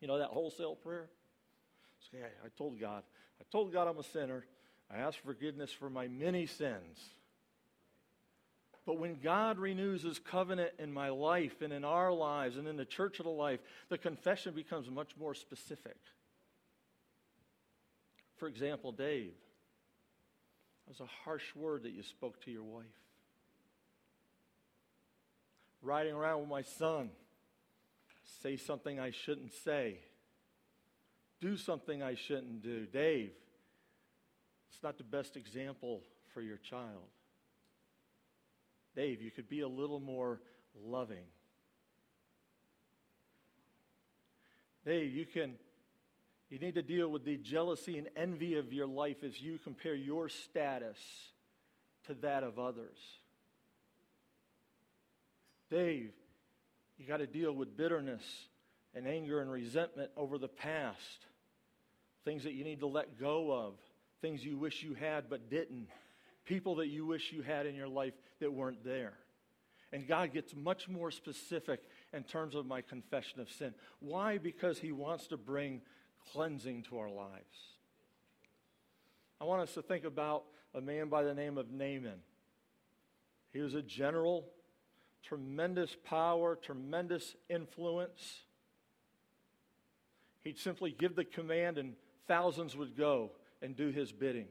You 0.00 0.08
know 0.08 0.18
that 0.18 0.30
wholesale 0.30 0.74
prayer? 0.74 1.08
Yeah, 2.12 2.26
I 2.44 2.48
told 2.56 2.80
God, 2.80 3.02
I 3.40 3.44
told 3.52 3.72
God 3.72 3.88
I'm 3.88 3.98
a 3.98 4.02
sinner. 4.02 4.46
I 4.92 4.98
ask 4.98 5.18
forgiveness 5.22 5.70
for 5.70 5.90
my 5.90 6.08
many 6.08 6.46
sins. 6.46 6.98
But 8.86 8.98
when 9.00 9.18
God 9.20 9.58
renews 9.58 10.04
his 10.04 10.20
covenant 10.20 10.70
in 10.78 10.92
my 10.92 11.08
life 11.08 11.60
and 11.60 11.72
in 11.72 11.84
our 11.84 12.12
lives 12.12 12.56
and 12.56 12.68
in 12.68 12.76
the 12.76 12.84
church 12.84 13.18
of 13.18 13.24
the 13.24 13.32
life, 13.32 13.58
the 13.88 13.98
confession 13.98 14.54
becomes 14.54 14.88
much 14.88 15.16
more 15.18 15.34
specific. 15.34 15.96
For 18.36 18.46
example, 18.46 18.92
Dave, 18.92 19.32
that 20.86 20.90
was 20.90 21.00
a 21.00 21.24
harsh 21.24 21.54
word 21.56 21.82
that 21.82 21.92
you 21.92 22.04
spoke 22.04 22.40
to 22.44 22.50
your 22.52 22.62
wife. 22.62 22.84
Riding 25.82 26.14
around 26.14 26.40
with 26.40 26.48
my 26.48 26.62
son, 26.62 27.10
say 28.42 28.56
something 28.56 29.00
I 29.00 29.10
shouldn't 29.10 29.52
say, 29.52 29.98
do 31.40 31.56
something 31.56 32.04
I 32.04 32.14
shouldn't 32.14 32.62
do. 32.62 32.86
Dave, 32.86 33.32
it's 34.70 34.82
not 34.82 34.96
the 34.96 35.04
best 35.04 35.36
example 35.36 36.02
for 36.32 36.40
your 36.40 36.58
child. 36.58 37.08
Dave, 38.96 39.20
you 39.20 39.30
could 39.30 39.48
be 39.48 39.60
a 39.60 39.68
little 39.68 40.00
more 40.00 40.40
loving. 40.84 41.24
Dave, 44.84 45.14
you 45.14 45.26
can 45.26 45.54
you 46.48 46.58
need 46.60 46.76
to 46.76 46.82
deal 46.82 47.08
with 47.08 47.24
the 47.24 47.36
jealousy 47.36 47.98
and 47.98 48.08
envy 48.16 48.54
of 48.54 48.72
your 48.72 48.86
life 48.86 49.24
as 49.24 49.40
you 49.40 49.58
compare 49.58 49.94
your 49.96 50.28
status 50.28 50.96
to 52.06 52.14
that 52.14 52.44
of 52.44 52.58
others. 52.58 52.96
Dave, 55.70 56.12
you 56.98 57.06
got 57.06 57.16
to 57.16 57.26
deal 57.26 57.52
with 57.52 57.76
bitterness 57.76 58.22
and 58.94 59.08
anger 59.08 59.40
and 59.40 59.50
resentment 59.50 60.10
over 60.16 60.38
the 60.38 60.48
past. 60.48 61.26
Things 62.24 62.44
that 62.44 62.52
you 62.52 62.62
need 62.62 62.80
to 62.80 62.86
let 62.86 63.18
go 63.18 63.52
of, 63.52 63.74
things 64.22 64.44
you 64.44 64.56
wish 64.56 64.84
you 64.84 64.94
had 64.94 65.28
but 65.28 65.50
didn't 65.50 65.88
people 66.46 66.76
that 66.76 66.86
you 66.86 67.04
wish 67.04 67.32
you 67.32 67.42
had 67.42 67.66
in 67.66 67.74
your 67.74 67.88
life 67.88 68.14
that 68.40 68.52
weren't 68.52 68.84
there. 68.84 69.14
And 69.92 70.08
God 70.08 70.32
gets 70.32 70.54
much 70.54 70.88
more 70.88 71.10
specific 71.10 71.80
in 72.12 72.24
terms 72.24 72.54
of 72.54 72.66
my 72.66 72.80
confession 72.80 73.40
of 73.40 73.50
sin. 73.50 73.74
Why? 74.00 74.38
Because 74.38 74.78
He 74.78 74.92
wants 74.92 75.26
to 75.28 75.36
bring 75.36 75.82
cleansing 76.32 76.84
to 76.84 76.98
our 76.98 77.10
lives. 77.10 77.76
I 79.40 79.44
want 79.44 79.62
us 79.62 79.74
to 79.74 79.82
think 79.82 80.04
about 80.04 80.44
a 80.74 80.80
man 80.80 81.08
by 81.08 81.22
the 81.22 81.34
name 81.34 81.58
of 81.58 81.70
Naaman. 81.70 82.20
He 83.52 83.60
was 83.60 83.74
a 83.74 83.82
general, 83.82 84.46
tremendous 85.22 85.96
power, 86.04 86.56
tremendous 86.56 87.34
influence. 87.48 88.40
He'd 90.42 90.58
simply 90.58 90.90
give 90.90 91.16
the 91.16 91.24
command, 91.24 91.78
and 91.78 91.94
thousands 92.28 92.76
would 92.76 92.96
go 92.96 93.32
and 93.62 93.76
do 93.76 93.90
his 93.90 94.12
bidding. 94.12 94.46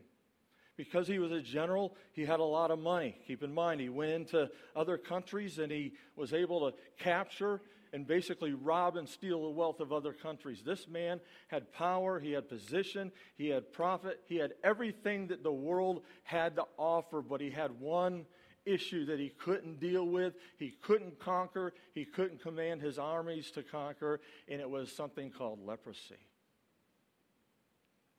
Because 0.78 1.08
he 1.08 1.20
was 1.20 1.32
a 1.32 1.42
general, 1.42 1.96
he 2.12 2.26
had 2.26 2.40
a 2.40 2.44
lot 2.44 2.70
of 2.70 2.80
money. 2.80 3.18
Keep 3.28 3.44
in 3.44 3.54
mind, 3.54 3.80
he 3.80 3.90
went 3.90 4.12
into 4.12 4.50
other 4.76 4.98
countries 4.98 5.58
and 5.58 5.72
he 5.72 5.94
was 6.16 6.34
able 6.34 6.70
to 6.70 6.78
capture 6.98 7.62
and 7.94 8.06
basically 8.06 8.52
rob 8.52 8.98
and 8.98 9.08
steal 9.08 9.44
the 9.44 9.50
wealth 9.50 9.80
of 9.80 9.94
other 9.94 10.12
countries. 10.12 10.62
This 10.66 10.86
man 10.86 11.22
had 11.48 11.72
power, 11.72 12.20
he 12.20 12.34
had 12.34 12.50
position, 12.50 13.10
he 13.38 13.48
had 13.48 13.72
profit, 13.72 14.20
he 14.28 14.36
had 14.36 14.54
everything 14.66 15.28
that 15.28 15.44
the 15.44 15.52
world 15.52 16.04
had 16.24 16.58
to 16.58 16.66
offer, 16.78 17.22
but 17.22 17.40
he 17.40 17.50
had 17.50 17.80
one 17.80 18.26
issue 18.66 19.06
that 19.06 19.20
he 19.20 19.30
couldn't 19.30 19.80
deal 19.80 20.06
with, 20.06 20.34
he 20.58 20.76
couldn't 20.82 21.20
conquer, 21.20 21.74
he 21.94 22.04
couldn't 22.04 22.42
command 22.42 22.82
his 22.82 23.00
armies 23.00 23.50
to 23.52 23.64
conquer, 23.64 24.20
and 24.50 24.60
it 24.60 24.70
was 24.70 24.92
something 24.92 25.30
called 25.30 25.66
leprosy. 25.66 26.16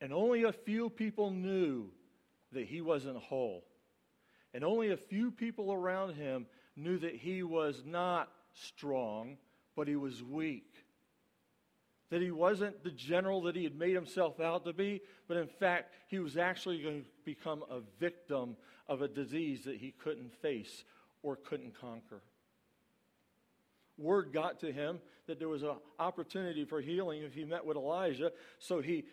And 0.00 0.12
only 0.12 0.44
a 0.44 0.52
few 0.52 0.88
people 0.88 1.30
knew 1.30 1.90
that 2.56 2.66
he 2.66 2.80
wasn't 2.80 3.16
whole. 3.16 3.64
And 4.52 4.64
only 4.64 4.90
a 4.90 4.96
few 4.96 5.30
people 5.30 5.72
around 5.72 6.14
him 6.14 6.46
knew 6.76 6.98
that 6.98 7.14
he 7.14 7.42
was 7.42 7.82
not 7.86 8.30
strong, 8.52 9.36
but 9.76 9.86
he 9.86 9.96
was 9.96 10.22
weak. 10.22 10.72
That 12.10 12.22
he 12.22 12.30
wasn't 12.30 12.82
the 12.82 12.90
general 12.90 13.42
that 13.42 13.56
he 13.56 13.64
had 13.64 13.78
made 13.78 13.94
himself 13.94 14.40
out 14.40 14.64
to 14.64 14.72
be, 14.72 15.02
but 15.28 15.36
in 15.36 15.46
fact, 15.46 15.92
he 16.08 16.18
was 16.18 16.36
actually 16.36 16.82
going 16.82 17.02
to 17.02 17.08
become 17.24 17.64
a 17.70 17.80
victim 18.00 18.56
of 18.88 19.02
a 19.02 19.08
disease 19.08 19.64
that 19.64 19.76
he 19.76 19.92
couldn't 19.92 20.32
face 20.40 20.84
or 21.22 21.36
couldn't 21.36 21.78
conquer. 21.78 22.22
Word 23.98 24.32
got 24.32 24.60
to 24.60 24.72
him 24.72 25.00
that 25.26 25.38
there 25.38 25.48
was 25.48 25.62
an 25.62 25.76
opportunity 25.98 26.64
for 26.64 26.80
healing 26.80 27.22
if 27.22 27.34
he 27.34 27.44
met 27.44 27.64
with 27.64 27.76
Elijah, 27.76 28.30
so 28.58 28.80
he 28.80 29.04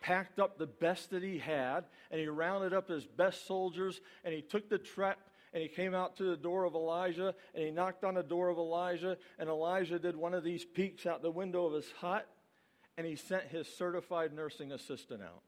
packed 0.00 0.38
up 0.38 0.58
the 0.58 0.66
best 0.66 1.10
that 1.10 1.22
he 1.22 1.38
had, 1.38 1.84
and 2.10 2.20
he 2.20 2.26
rounded 2.26 2.72
up 2.72 2.88
his 2.88 3.04
best 3.04 3.46
soldiers, 3.46 4.00
and 4.24 4.34
he 4.34 4.42
took 4.42 4.68
the 4.68 4.78
trap 4.78 5.18
and 5.52 5.62
he 5.62 5.68
came 5.68 5.94
out 5.94 6.16
to 6.16 6.24
the 6.24 6.36
door 6.36 6.64
of 6.64 6.74
Elijah 6.74 7.34
and 7.54 7.64
he 7.64 7.70
knocked 7.70 8.04
on 8.04 8.14
the 8.14 8.22
door 8.22 8.50
of 8.50 8.58
Elijah 8.58 9.16
and 9.38 9.48
Elijah 9.48 9.98
did 9.98 10.14
one 10.14 10.34
of 10.34 10.44
these 10.44 10.64
peeks 10.64 11.06
out 11.06 11.22
the 11.22 11.30
window 11.30 11.64
of 11.64 11.72
his 11.72 11.90
hut 12.00 12.28
and 12.96 13.06
he 13.06 13.16
sent 13.16 13.44
his 13.44 13.66
certified 13.66 14.34
nursing 14.34 14.72
assistant 14.72 15.22
out. 15.22 15.42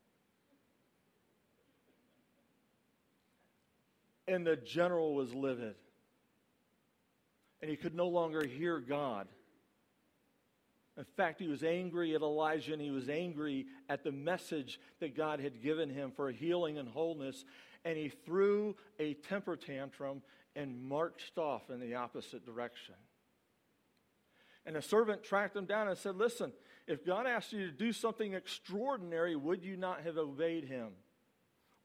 And 4.26 4.46
the 4.46 4.56
general 4.56 5.14
was 5.14 5.34
livid. 5.34 5.74
And 7.60 7.70
he 7.70 7.76
could 7.76 7.94
no 7.94 8.06
longer 8.06 8.46
hear 8.46 8.78
God. 8.78 9.26
In 11.00 11.06
fact, 11.16 11.40
he 11.40 11.48
was 11.48 11.64
angry 11.64 12.14
at 12.14 12.20
Elijah 12.20 12.74
and 12.74 12.82
he 12.82 12.90
was 12.90 13.08
angry 13.08 13.64
at 13.88 14.04
the 14.04 14.12
message 14.12 14.78
that 15.00 15.16
God 15.16 15.40
had 15.40 15.62
given 15.62 15.88
him 15.88 16.12
for 16.14 16.30
healing 16.30 16.76
and 16.76 16.86
wholeness. 16.86 17.46
And 17.86 17.96
he 17.96 18.10
threw 18.10 18.76
a 18.98 19.14
temper 19.14 19.56
tantrum 19.56 20.20
and 20.54 20.84
marched 20.84 21.38
off 21.38 21.70
in 21.70 21.80
the 21.80 21.94
opposite 21.94 22.44
direction. 22.44 22.96
And 24.66 24.76
the 24.76 24.82
servant 24.82 25.24
tracked 25.24 25.56
him 25.56 25.64
down 25.64 25.88
and 25.88 25.96
said, 25.96 26.16
Listen, 26.16 26.52
if 26.86 27.02
God 27.02 27.26
asked 27.26 27.54
you 27.54 27.64
to 27.64 27.72
do 27.72 27.94
something 27.94 28.34
extraordinary, 28.34 29.36
would 29.36 29.64
you 29.64 29.78
not 29.78 30.02
have 30.02 30.18
obeyed 30.18 30.64
him? 30.64 30.88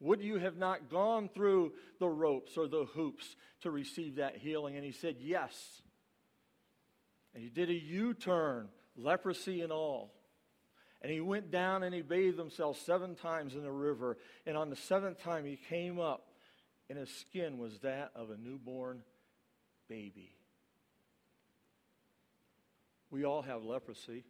Would 0.00 0.20
you 0.20 0.36
have 0.36 0.58
not 0.58 0.90
gone 0.90 1.30
through 1.34 1.72
the 2.00 2.08
ropes 2.08 2.58
or 2.58 2.68
the 2.68 2.84
hoops 2.84 3.34
to 3.62 3.70
receive 3.70 4.16
that 4.16 4.36
healing? 4.36 4.76
And 4.76 4.84
he 4.84 4.92
said, 4.92 5.16
Yes. 5.20 5.80
And 7.32 7.42
he 7.42 7.48
did 7.48 7.70
a 7.70 7.74
U 7.74 8.12
turn 8.12 8.68
leprosy 8.96 9.62
and 9.62 9.72
all. 9.72 10.12
And 11.02 11.12
he 11.12 11.20
went 11.20 11.50
down 11.50 11.82
and 11.82 11.94
he 11.94 12.02
bathed 12.02 12.38
himself 12.38 12.78
seven 12.84 13.14
times 13.14 13.54
in 13.54 13.62
the 13.62 13.70
river. 13.70 14.16
And 14.46 14.56
on 14.56 14.70
the 14.70 14.76
seventh 14.76 15.22
time, 15.22 15.44
he 15.44 15.56
came 15.56 16.00
up, 16.00 16.26
and 16.88 16.98
his 16.98 17.10
skin 17.10 17.58
was 17.58 17.78
that 17.80 18.10
of 18.14 18.30
a 18.30 18.36
newborn 18.36 19.02
baby. 19.88 20.32
We 23.10 23.24
all 23.24 23.42
have 23.42 23.62
leprosy. 23.62 24.24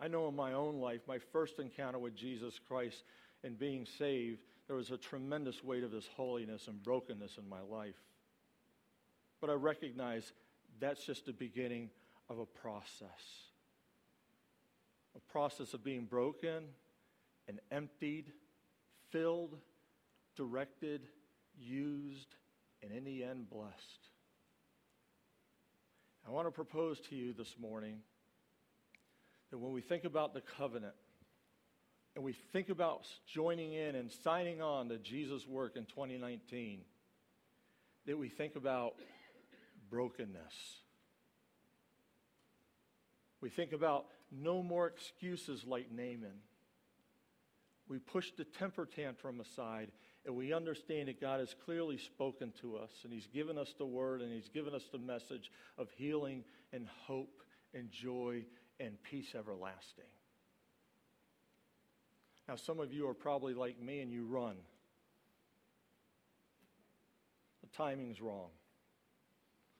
I 0.00 0.08
know 0.08 0.28
in 0.28 0.36
my 0.36 0.52
own 0.52 0.80
life, 0.80 1.00
my 1.06 1.18
first 1.32 1.58
encounter 1.58 1.98
with 1.98 2.16
Jesus 2.16 2.58
Christ 2.66 3.04
and 3.44 3.58
being 3.58 3.86
saved, 3.86 4.42
there 4.66 4.76
was 4.76 4.90
a 4.90 4.96
tremendous 4.96 5.62
weight 5.62 5.84
of 5.84 5.92
his 5.92 6.08
holiness 6.16 6.66
and 6.66 6.82
brokenness 6.82 7.38
in 7.38 7.48
my 7.48 7.60
life. 7.60 7.94
But 9.40 9.50
I 9.50 9.54
recognize 9.54 10.32
that's 10.80 11.04
just 11.04 11.26
the 11.26 11.32
beginning 11.32 11.90
of 12.32 12.38
a 12.38 12.46
process 12.46 13.52
a 15.14 15.20
process 15.32 15.74
of 15.74 15.84
being 15.84 16.04
broken 16.04 16.64
and 17.48 17.60
emptied, 17.70 18.32
filled, 19.10 19.58
directed, 20.36 21.02
used, 21.58 22.34
and 22.82 22.92
in 22.92 23.04
the 23.04 23.22
end, 23.24 23.50
blessed. 23.50 24.08
I 26.26 26.30
want 26.30 26.46
to 26.46 26.52
propose 26.52 27.00
to 27.10 27.16
you 27.16 27.32
this 27.32 27.56
morning 27.60 27.98
that 29.50 29.58
when 29.58 29.72
we 29.72 29.80
think 29.80 30.04
about 30.04 30.34
the 30.34 30.40
covenant 30.40 30.94
and 32.14 32.24
we 32.24 32.32
think 32.32 32.68
about 32.68 33.06
joining 33.26 33.72
in 33.72 33.94
and 33.96 34.10
signing 34.10 34.62
on 34.62 34.88
to 34.88 34.98
Jesus' 34.98 35.46
work 35.46 35.76
in 35.76 35.84
2019, 35.86 36.80
that 38.06 38.16
we 38.16 38.28
think 38.28 38.56
about 38.56 38.94
brokenness 39.90 40.81
we 43.42 43.50
think 43.50 43.72
about 43.72 44.06
no 44.30 44.62
more 44.62 44.86
excuses 44.86 45.64
like 45.66 45.90
Naaman. 45.90 46.40
We 47.88 47.98
push 47.98 48.30
the 48.38 48.44
temper 48.44 48.86
tantrum 48.86 49.40
aside 49.40 49.90
and 50.24 50.36
we 50.36 50.52
understand 50.52 51.08
that 51.08 51.20
God 51.20 51.40
has 51.40 51.54
clearly 51.64 51.98
spoken 51.98 52.52
to 52.60 52.76
us, 52.76 52.90
and 53.02 53.12
He's 53.12 53.26
given 53.26 53.58
us 53.58 53.74
the 53.76 53.84
word, 53.84 54.20
and 54.22 54.32
He's 54.32 54.48
given 54.48 54.72
us 54.72 54.84
the 54.92 54.98
message 54.98 55.50
of 55.76 55.90
healing 55.96 56.44
and 56.72 56.86
hope 57.06 57.42
and 57.74 57.90
joy 57.90 58.44
and 58.78 59.02
peace 59.02 59.34
everlasting. 59.36 60.04
Now, 62.46 62.54
some 62.54 62.78
of 62.78 62.92
you 62.92 63.08
are 63.08 63.14
probably 63.14 63.54
like 63.54 63.80
me 63.80 64.00
and 64.00 64.12
you 64.12 64.24
run. 64.24 64.56
The 67.62 67.76
timing's 67.76 68.20
wrong. 68.20 68.50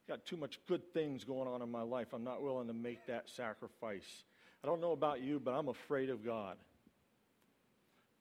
Got 0.09 0.27
too 0.27 0.37
much 0.37 0.59
good 0.67 0.93
things 0.93 1.25
going 1.25 1.49
on 1.49 1.63
in 1.63 1.71
my 1.71 1.83
life. 1.83 2.09
I'm 2.13 2.25
not 2.25 2.43
willing 2.43 2.67
to 2.67 2.75
make 2.75 3.07
that 3.07 3.29
sacrifice. 3.29 4.25
I 4.63 4.67
don't 4.67 4.81
know 4.81 4.93
about 4.93 5.23
you, 5.23 5.41
but 5.41 5.53
I'm 5.53 5.69
afraid 5.69 6.11
of 6.11 6.25
God. 6.25 6.57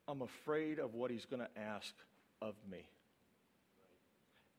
I'm 0.07 0.21
afraid 0.21 0.79
of 0.79 0.93
what 0.93 1.11
He's 1.11 1.25
going 1.25 1.41
to 1.41 1.59
ask 1.59 1.93
of 2.41 2.55
me. 2.69 2.87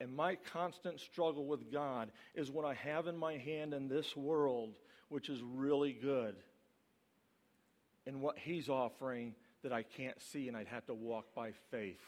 And 0.01 0.13
my 0.15 0.37
constant 0.53 0.99
struggle 0.99 1.47
with 1.47 1.71
God 1.71 2.11
is 2.35 2.51
what 2.51 2.65
I 2.65 2.75
have 2.75 3.07
in 3.07 3.17
my 3.17 3.37
hand 3.37 3.73
in 3.73 3.89
this 3.89 4.17
world, 4.17 4.79
which 5.09 5.29
is 5.29 5.41
really 5.43 5.93
good, 5.93 6.35
and 8.07 8.21
what 8.21 8.37
He's 8.37 8.69
offering 8.69 9.35
that 9.63 9.73
I 9.73 9.85
can't 9.85 10.21
see, 10.21 10.49
and 10.49 10.57
I'd 10.57 10.67
have 10.67 10.87
to 10.87 10.95
walk 10.95 11.35
by 11.37 11.53
faith 11.71 12.01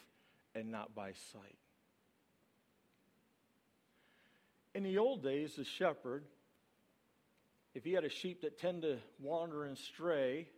and 0.53 0.71
not 0.71 0.93
by 0.93 1.13
sight. 1.31 1.55
In 4.75 4.83
the 4.83 4.97
old 4.97 5.23
days, 5.23 5.55
the 5.55 5.63
shepherd, 5.63 6.25
if 7.73 7.85
he 7.85 7.93
had 7.93 8.03
a 8.03 8.09
sheep 8.09 8.41
that 8.41 8.59
tend 8.59 8.81
to 8.81 8.97
wander 9.21 9.63
and 9.63 9.77
stray 9.77 10.49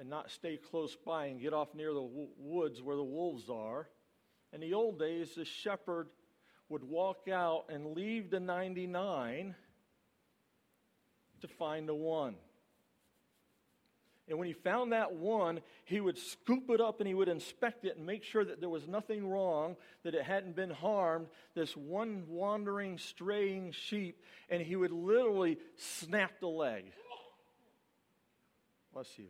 and 0.00 0.10
not 0.10 0.32
stay 0.32 0.56
close 0.56 0.96
by 0.96 1.26
and 1.26 1.40
get 1.40 1.52
off 1.52 1.72
near 1.72 1.94
the 1.94 2.26
woods 2.36 2.82
where 2.82 2.96
the 2.96 3.04
wolves 3.04 3.48
are, 3.48 3.88
in 4.52 4.60
the 4.60 4.74
old 4.74 4.98
days, 4.98 5.36
the 5.36 5.44
shepherd 5.44 6.08
would 6.68 6.82
walk 6.82 7.28
out 7.32 7.66
and 7.68 7.94
leave 7.94 8.30
the 8.30 8.40
99 8.40 9.54
to 11.40 11.48
find 11.48 11.88
the 11.88 11.94
one. 11.94 12.34
And 14.30 14.38
when 14.38 14.46
he 14.46 14.54
found 14.54 14.92
that 14.92 15.12
one, 15.12 15.60
he 15.84 16.00
would 16.00 16.16
scoop 16.16 16.70
it 16.70 16.80
up 16.80 17.00
and 17.00 17.08
he 17.08 17.14
would 17.14 17.28
inspect 17.28 17.84
it 17.84 17.96
and 17.96 18.06
make 18.06 18.22
sure 18.22 18.44
that 18.44 18.60
there 18.60 18.68
was 18.68 18.86
nothing 18.86 19.28
wrong, 19.28 19.74
that 20.04 20.14
it 20.14 20.22
hadn't 20.22 20.54
been 20.54 20.70
harmed, 20.70 21.26
this 21.56 21.76
one 21.76 22.22
wandering, 22.28 22.96
straying 22.96 23.72
sheep, 23.72 24.22
and 24.48 24.62
he 24.62 24.76
would 24.76 24.92
literally 24.92 25.58
snap 25.76 26.38
the 26.38 26.46
leg. 26.46 26.84
Bless 28.92 29.18
you. 29.18 29.26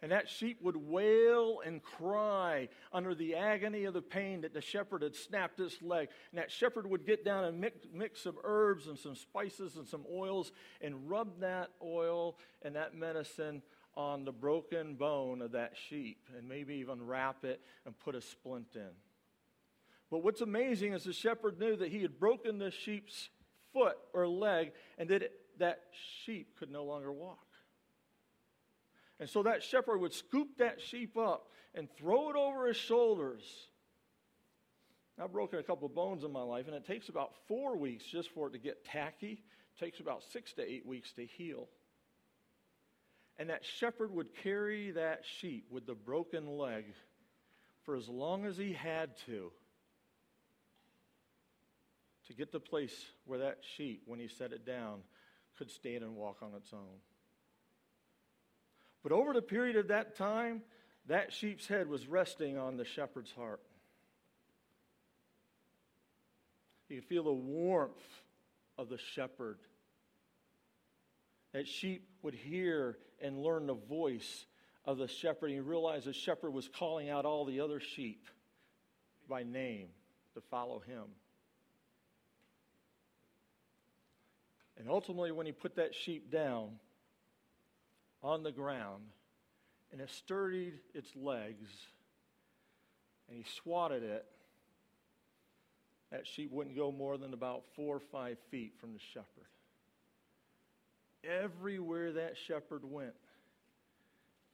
And 0.00 0.12
that 0.12 0.28
sheep 0.28 0.58
would 0.62 0.76
wail 0.76 1.60
and 1.66 1.82
cry 1.82 2.68
under 2.92 3.16
the 3.16 3.34
agony 3.34 3.84
of 3.84 3.94
the 3.94 4.02
pain 4.02 4.42
that 4.42 4.54
the 4.54 4.60
shepherd 4.60 5.02
had 5.02 5.16
snapped 5.16 5.58
its 5.58 5.82
leg. 5.82 6.08
And 6.30 6.38
that 6.38 6.52
shepherd 6.52 6.88
would 6.88 7.04
get 7.04 7.24
down 7.24 7.44
and 7.44 7.60
mix, 7.60 7.78
mix 7.92 8.22
some 8.22 8.36
herbs 8.44 8.86
and 8.86 8.96
some 8.96 9.16
spices 9.16 9.76
and 9.76 9.88
some 9.88 10.04
oils 10.12 10.52
and 10.80 11.10
rub 11.10 11.40
that 11.40 11.70
oil 11.82 12.36
and 12.62 12.76
that 12.76 12.94
medicine 12.94 13.62
on 13.96 14.24
the 14.24 14.30
broken 14.30 14.94
bone 14.94 15.42
of 15.42 15.52
that 15.52 15.72
sheep 15.88 16.28
and 16.36 16.48
maybe 16.48 16.76
even 16.76 17.04
wrap 17.04 17.44
it 17.44 17.60
and 17.84 17.98
put 17.98 18.14
a 18.14 18.20
splint 18.20 18.76
in. 18.76 18.90
But 20.12 20.22
what's 20.22 20.40
amazing 20.40 20.92
is 20.92 21.02
the 21.02 21.12
shepherd 21.12 21.58
knew 21.58 21.74
that 21.74 21.90
he 21.90 22.02
had 22.02 22.20
broken 22.20 22.58
the 22.58 22.70
sheep's 22.70 23.30
foot 23.72 23.98
or 24.14 24.28
leg 24.28 24.70
and 24.96 25.08
that 25.08 25.22
it, 25.22 25.32
that 25.58 25.80
sheep 26.24 26.56
could 26.56 26.70
no 26.70 26.84
longer 26.84 27.12
walk. 27.12 27.47
And 29.20 29.28
so 29.28 29.42
that 29.42 29.62
shepherd 29.62 29.98
would 29.98 30.12
scoop 30.12 30.58
that 30.58 30.80
sheep 30.80 31.16
up 31.16 31.50
and 31.74 31.88
throw 31.98 32.30
it 32.30 32.36
over 32.36 32.68
his 32.68 32.76
shoulders. 32.76 33.42
I've 35.20 35.32
broken 35.32 35.58
a 35.58 35.62
couple 35.62 35.86
of 35.86 35.94
bones 35.94 36.22
in 36.22 36.32
my 36.32 36.42
life, 36.42 36.66
and 36.66 36.76
it 36.76 36.86
takes 36.86 37.08
about 37.08 37.32
four 37.48 37.76
weeks 37.76 38.04
just 38.04 38.30
for 38.30 38.46
it 38.46 38.52
to 38.52 38.58
get 38.58 38.84
tacky. 38.84 39.42
It 39.76 39.84
takes 39.84 39.98
about 39.98 40.22
six 40.22 40.52
to 40.54 40.62
eight 40.62 40.86
weeks 40.86 41.12
to 41.12 41.26
heal. 41.26 41.68
And 43.38 43.50
that 43.50 43.64
shepherd 43.64 44.12
would 44.12 44.34
carry 44.42 44.92
that 44.92 45.24
sheep 45.24 45.66
with 45.70 45.86
the 45.86 45.94
broken 45.94 46.58
leg 46.58 46.84
for 47.82 47.96
as 47.96 48.08
long 48.08 48.44
as 48.44 48.56
he 48.56 48.72
had 48.72 49.16
to 49.26 49.50
to 52.26 52.34
get 52.34 52.52
the 52.52 52.60
place 52.60 53.06
where 53.24 53.38
that 53.38 53.58
sheep, 53.76 54.02
when 54.06 54.20
he 54.20 54.28
set 54.28 54.52
it 54.52 54.66
down, 54.66 55.00
could 55.56 55.70
stand 55.70 56.04
and 56.04 56.14
walk 56.14 56.36
on 56.42 56.52
its 56.54 56.72
own. 56.72 57.00
But 59.02 59.12
over 59.12 59.32
the 59.32 59.42
period 59.42 59.76
of 59.76 59.88
that 59.88 60.16
time, 60.16 60.62
that 61.06 61.32
sheep's 61.32 61.66
head 61.66 61.88
was 61.88 62.06
resting 62.06 62.58
on 62.58 62.76
the 62.76 62.84
shepherd's 62.84 63.32
heart. 63.32 63.60
You 66.88 67.00
could 67.00 67.08
feel 67.08 67.24
the 67.24 67.32
warmth 67.32 68.22
of 68.76 68.88
the 68.88 68.98
shepherd. 68.98 69.58
That 71.52 71.66
sheep 71.66 72.08
would 72.22 72.34
hear 72.34 72.98
and 73.20 73.42
learn 73.42 73.66
the 73.66 73.74
voice 73.74 74.46
of 74.84 74.98
the 74.98 75.08
shepherd. 75.08 75.50
And 75.50 75.66
realize 75.66 76.04
the 76.04 76.12
shepherd 76.12 76.52
was 76.52 76.68
calling 76.68 77.08
out 77.08 77.24
all 77.24 77.44
the 77.44 77.60
other 77.60 77.80
sheep 77.80 78.26
by 79.28 79.42
name 79.42 79.88
to 80.34 80.40
follow 80.50 80.80
him. 80.80 81.04
And 84.78 84.88
ultimately, 84.88 85.32
when 85.32 85.46
he 85.46 85.52
put 85.52 85.76
that 85.76 85.94
sheep 85.94 86.30
down, 86.30 86.78
on 88.22 88.42
the 88.42 88.52
ground 88.52 89.02
and 89.92 90.00
it 90.00 90.10
sturdied 90.10 90.74
its 90.94 91.14
legs 91.16 91.68
and 93.28 93.36
he 93.36 93.44
swatted 93.62 94.02
it, 94.02 94.24
that 96.10 96.26
sheep 96.26 96.50
wouldn't 96.50 96.76
go 96.76 96.90
more 96.90 97.18
than 97.18 97.34
about 97.34 97.64
four 97.76 97.96
or 97.96 98.00
five 98.00 98.38
feet 98.50 98.72
from 98.80 98.94
the 98.94 98.98
shepherd. 98.98 99.26
Everywhere 101.22 102.12
that 102.12 102.36
shepherd 102.36 102.82
went, 102.84 103.14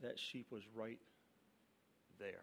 that 0.03 0.18
sheep 0.18 0.46
was 0.50 0.62
right 0.74 0.98
there. 2.18 2.42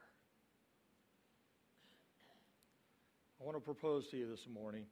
I 3.40 3.44
want 3.44 3.58
to 3.58 3.62
propose 3.62 4.08
to 4.10 4.18
you 4.18 4.30
this 4.30 4.48
morning 4.48 4.86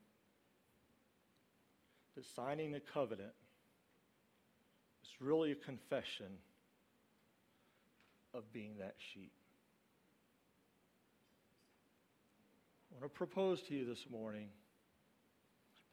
that 2.15 2.25
signing 2.25 2.71
the 2.71 2.79
covenant 2.79 3.31
it's 5.19 5.27
really 5.27 5.51
a 5.51 5.55
confession 5.55 6.27
of 8.33 8.51
being 8.53 8.77
that 8.79 8.95
sheep. 9.13 9.33
I 12.91 13.01
want 13.01 13.13
to 13.13 13.17
propose 13.17 13.61
to 13.63 13.75
you 13.75 13.85
this 13.85 14.05
morning 14.09 14.47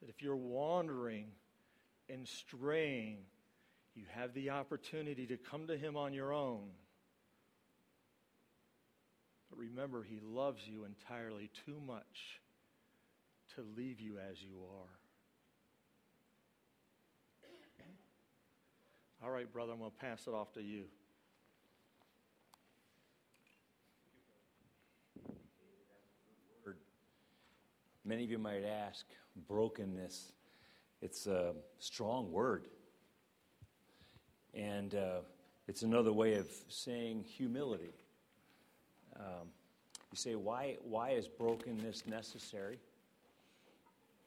that 0.01 0.11
if 0.11 0.23
you're 0.23 0.37
wandering 0.37 1.27
and 2.09 2.27
straying, 2.29 3.19
you 3.97 4.05
have 4.12 4.33
the 4.33 4.51
opportunity 4.51 5.27
to 5.27 5.37
come 5.37 5.67
to 5.67 5.77
Him 5.77 5.97
on 5.97 6.12
your 6.12 6.33
own. 6.33 6.69
But 9.51 9.59
remember, 9.59 10.05
He 10.05 10.21
loves 10.23 10.61
you 10.67 10.85
entirely 10.85 11.51
too 11.65 11.81
much 11.85 12.41
to 13.57 13.65
leave 13.77 13.99
you 13.99 14.19
as 14.19 14.41
you 14.41 14.59
are. 14.61 15.06
All 19.25 19.31
right, 19.31 19.51
brother, 19.51 19.73
I'm 19.73 19.79
going 19.79 19.91
to 19.91 19.97
pass 19.97 20.27
it 20.27 20.35
off 20.35 20.53
to 20.53 20.63
you. 20.63 20.85
Many 28.05 28.23
of 28.23 28.31
you 28.31 28.39
might 28.39 28.63
ask, 28.63 29.05
brokenness, 29.49 30.33
it's 31.03 31.27
a 31.27 31.55
strong 31.81 32.31
word. 32.31 32.69
And 34.55 34.95
uh, 34.95 35.21
it's 35.67 35.83
another 35.83 36.13
way 36.13 36.35
of 36.35 36.47
saying 36.69 37.25
humility. 37.25 37.95
Um, 39.17 39.49
you 40.13 40.17
say, 40.17 40.37
why, 40.37 40.77
why 40.85 41.11
is 41.11 41.27
brokenness 41.27 42.07
necessary? 42.07 42.79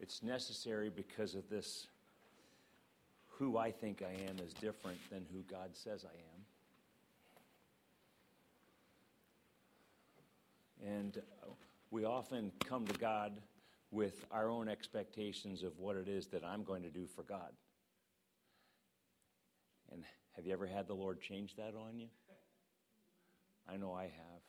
It's 0.01 0.23
necessary 0.23 0.89
because 0.89 1.35
of 1.35 1.49
this 1.49 1.87
who 3.39 3.57
I 3.57 3.71
think 3.71 4.03
I 4.03 4.11
am 4.29 4.37
is 4.45 4.53
different 4.53 4.99
than 5.09 5.25
who 5.31 5.39
God 5.49 5.69
says 5.73 6.05
I 6.05 6.13
am. 10.87 10.93
And 10.97 11.21
we 11.89 12.03
often 12.03 12.51
come 12.65 12.85
to 12.85 12.99
God 12.99 13.31
with 13.91 14.25
our 14.29 14.49
own 14.49 14.67
expectations 14.67 15.63
of 15.63 15.79
what 15.79 15.95
it 15.95 16.09
is 16.09 16.27
that 16.27 16.43
I'm 16.43 16.63
going 16.63 16.83
to 16.83 16.89
do 16.89 17.07
for 17.07 17.23
God. 17.23 17.51
And 19.91 20.03
have 20.35 20.45
you 20.45 20.53
ever 20.53 20.67
had 20.67 20.87
the 20.87 20.93
Lord 20.93 21.21
change 21.21 21.55
that 21.55 21.73
on 21.75 21.97
you? 21.97 22.07
I 23.71 23.77
know 23.77 23.93
I 23.93 24.03
have. 24.03 24.48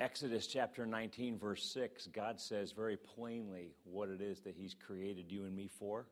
Exodus 0.00 0.46
chapter 0.46 0.86
19, 0.86 1.38
verse 1.38 1.62
6, 1.74 2.06
God 2.06 2.40
says 2.40 2.72
very 2.72 2.96
plainly 2.96 3.74
what 3.84 4.08
it 4.08 4.22
is 4.22 4.40
that 4.40 4.56
He's 4.56 4.74
created 4.74 5.30
you 5.30 5.44
and 5.44 5.54
me 5.54 5.68
for. 5.68 6.06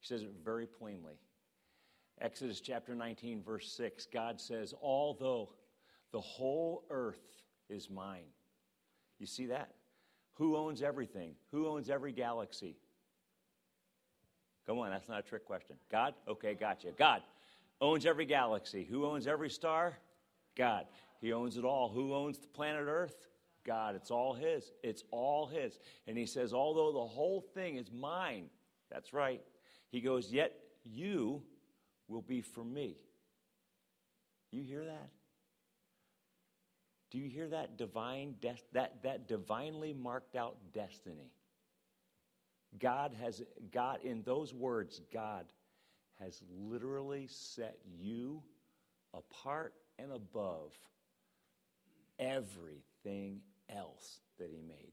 He 0.00 0.08
says 0.08 0.22
it 0.22 0.32
very 0.44 0.66
plainly. 0.66 1.20
Exodus 2.20 2.60
chapter 2.60 2.96
19, 2.96 3.44
verse 3.44 3.70
6, 3.72 4.08
God 4.12 4.40
says, 4.40 4.74
Although 4.82 5.50
The 6.10 6.20
whole 6.20 6.84
earth 6.90 7.42
is 7.68 7.88
mine. 7.88 8.32
You 9.20 9.26
see 9.26 9.46
that? 9.46 9.70
Who 10.34 10.56
owns 10.56 10.82
everything? 10.82 11.34
Who 11.52 11.68
owns 11.68 11.90
every 11.90 12.12
galaxy? 12.12 12.76
Come 14.66 14.78
on, 14.78 14.90
that's 14.90 15.08
not 15.08 15.20
a 15.20 15.22
trick 15.22 15.44
question. 15.44 15.76
God? 15.92 16.14
Okay, 16.26 16.54
gotcha. 16.54 16.88
God 16.98 17.22
owns 17.80 18.04
every 18.04 18.24
galaxy. 18.24 18.84
Who 18.84 19.06
owns 19.06 19.28
every 19.28 19.50
star? 19.50 19.96
God. 20.56 20.86
He 21.20 21.32
owns 21.32 21.56
it 21.56 21.64
all. 21.64 21.88
Who 21.88 22.14
owns 22.14 22.38
the 22.38 22.46
planet 22.46 22.86
Earth? 22.88 23.28
God. 23.64 23.94
It's 23.94 24.10
all 24.10 24.34
His. 24.34 24.72
It's 24.82 25.04
all 25.10 25.46
His. 25.46 25.78
And 26.06 26.16
He 26.16 26.26
says, 26.26 26.52
although 26.52 26.92
the 26.92 27.06
whole 27.06 27.40
thing 27.40 27.76
is 27.76 27.90
mine, 27.92 28.46
that's 28.90 29.12
right. 29.12 29.42
He 29.90 30.00
goes, 30.00 30.32
yet 30.32 30.52
you 30.84 31.42
will 32.08 32.22
be 32.22 32.40
for 32.40 32.64
me. 32.64 32.96
You 34.50 34.62
hear 34.62 34.84
that? 34.84 35.10
Do 37.10 37.18
you 37.18 37.28
hear 37.28 37.48
that 37.48 37.78
divine 37.78 38.34
des- 38.40 38.56
that, 38.72 39.02
that 39.02 39.28
divinely 39.28 39.92
marked 39.94 40.36
out 40.36 40.56
destiny? 40.72 41.32
God 42.78 43.14
has 43.20 43.42
God 43.72 44.00
in 44.04 44.22
those 44.22 44.52
words, 44.52 45.00
God 45.12 45.46
has 46.20 46.42
literally 46.50 47.26
set 47.28 47.78
you 47.98 48.42
apart 49.14 49.74
and 49.98 50.12
above 50.12 50.72
everything 52.18 53.40
else 53.68 54.20
that 54.38 54.50
he 54.50 54.62
made. 54.62 54.92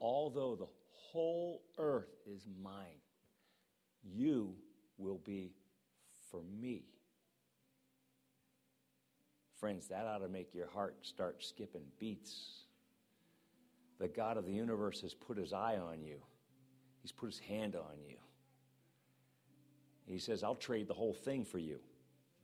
Although 0.00 0.56
the 0.56 0.68
whole 0.92 1.62
earth 1.78 2.14
is 2.26 2.46
mine, 2.62 3.00
you 4.02 4.54
will 4.98 5.20
be 5.24 5.52
for 6.30 6.40
me. 6.60 6.84
Friends, 9.58 9.88
that 9.88 10.06
ought 10.06 10.18
to 10.18 10.28
make 10.28 10.54
your 10.54 10.68
heart 10.68 10.96
start 11.02 11.42
skipping 11.42 11.84
beats. 11.98 12.64
The 13.98 14.08
God 14.08 14.36
of 14.36 14.44
the 14.44 14.52
universe 14.52 15.00
has 15.00 15.14
put 15.14 15.38
his 15.38 15.52
eye 15.52 15.78
on 15.78 16.02
you, 16.02 16.18
he's 17.02 17.12
put 17.12 17.26
his 17.26 17.38
hand 17.38 17.74
on 17.74 18.02
you. 18.06 18.16
He 20.06 20.18
says, 20.18 20.44
I'll 20.44 20.54
trade 20.54 20.86
the 20.86 20.94
whole 20.94 21.14
thing 21.14 21.44
for 21.44 21.58
you. 21.58 21.80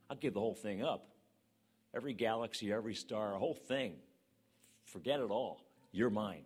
I'll 0.09 0.17
give 0.17 0.33
the 0.33 0.39
whole 0.39 0.55
thing 0.55 0.83
up. 0.83 1.12
Every 1.95 2.13
galaxy, 2.13 2.71
every 2.71 2.95
star, 2.95 3.35
a 3.35 3.39
whole 3.39 3.53
thing. 3.53 3.95
Forget 4.85 5.19
it 5.19 5.29
all. 5.29 5.61
You're 5.91 6.09
mine. 6.09 6.43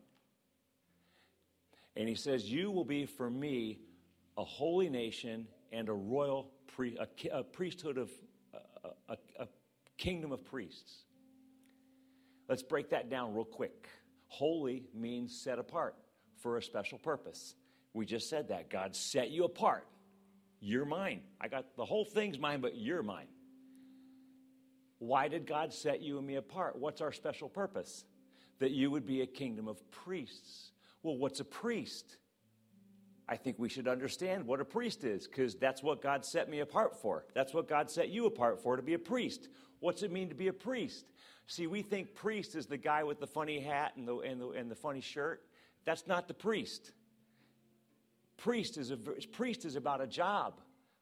And 1.96 2.08
he 2.08 2.16
says, 2.16 2.50
You 2.50 2.70
will 2.70 2.86
be 2.86 3.06
for 3.06 3.30
me 3.30 3.80
a 4.38 4.44
holy 4.44 4.90
nation 4.90 5.48
and 5.72 5.90
a 5.90 5.94
royal 5.94 6.52
pre- 6.76 6.98
a, 6.98 7.38
a 7.40 7.44
priesthood 7.44 7.98
of 7.98 8.12
a, 8.54 9.14
a, 9.14 9.18
a 9.40 9.48
kingdom 9.98 10.32
of 10.32 10.44
priests. 10.46 11.04
Let's 12.48 12.64
break 12.64 12.92
that 12.92 13.10
down 13.10 13.34
real 13.34 13.46
quick. 13.46 13.90
Holy 14.28 14.84
means 14.94 15.38
set 15.38 15.60
apart 15.60 15.96
for 16.42 16.58
a 16.58 16.62
special 16.62 16.98
purpose. 16.98 17.56
We 17.94 18.06
just 18.06 18.30
said 18.30 18.50
that. 18.50 18.70
God 18.70 18.96
set 18.96 19.32
you 19.32 19.46
apart. 19.46 19.88
You're 20.60 20.86
mine. 20.86 21.22
I 21.42 21.48
got 21.48 21.76
the 21.76 21.86
whole 21.86 22.06
thing's 22.06 22.38
mine, 22.38 22.62
but 22.62 22.78
you're 22.78 23.04
mine. 23.04 23.28
Why 25.00 25.28
did 25.28 25.46
God 25.46 25.74
set 25.74 26.02
you 26.02 26.18
and 26.18 26.26
me 26.26 26.36
apart? 26.36 26.78
What's 26.78 27.02
our 27.02 27.12
special 27.12 27.50
purpose? 27.50 28.06
That 28.60 28.72
you 28.72 28.90
would 28.90 29.06
be 29.06 29.22
a 29.22 29.28
kingdom 29.28 29.68
of 29.68 29.90
priests. 29.92 30.72
Well, 31.04 31.18
what's 31.18 31.40
a 31.40 31.46
priest? 31.46 32.18
I 33.30 33.36
think 33.36 33.60
we 33.60 33.70
should 33.70 33.88
understand 33.88 34.48
what 34.48 34.62
a 34.62 34.66
priest 34.66 35.04
is 35.04 35.28
because 35.28 35.56
that's 35.56 35.84
what 35.84 36.02
God 36.02 36.26
set 36.26 36.50
me 36.50 36.60
apart 36.60 37.00
for. 37.00 37.26
That's 37.36 37.54
what 37.54 37.68
God 37.68 37.92
set 37.92 38.10
you 38.10 38.26
apart 38.26 38.62
for 38.62 38.76
to 38.76 38.82
be 38.82 38.94
a 38.94 39.00
priest. 39.00 39.50
What's 39.80 40.02
it 40.02 40.12
mean 40.12 40.30
to 40.30 40.36
be 40.36 40.48
a 40.48 40.54
priest? 40.54 41.06
See, 41.46 41.68
we 41.68 41.82
think 41.82 42.16
priest 42.16 42.56
is 42.56 42.66
the 42.66 42.78
guy 42.78 43.04
with 43.04 43.20
the 43.20 43.28
funny 43.28 43.60
hat 43.60 43.94
and 43.96 44.08
the, 44.08 44.18
and 44.20 44.42
the, 44.42 44.50
and 44.50 44.72
the 44.72 44.76
funny 44.76 45.02
shirt. 45.02 45.44
That's 45.86 46.08
not 46.08 46.28
the 46.28 46.34
priest. 46.34 46.92
Priest 48.38 48.78
is, 48.78 48.92
a, 48.92 48.98
priest 48.98 49.66
is 49.66 49.76
about 49.76 50.02
a 50.02 50.08
job. 50.08 50.60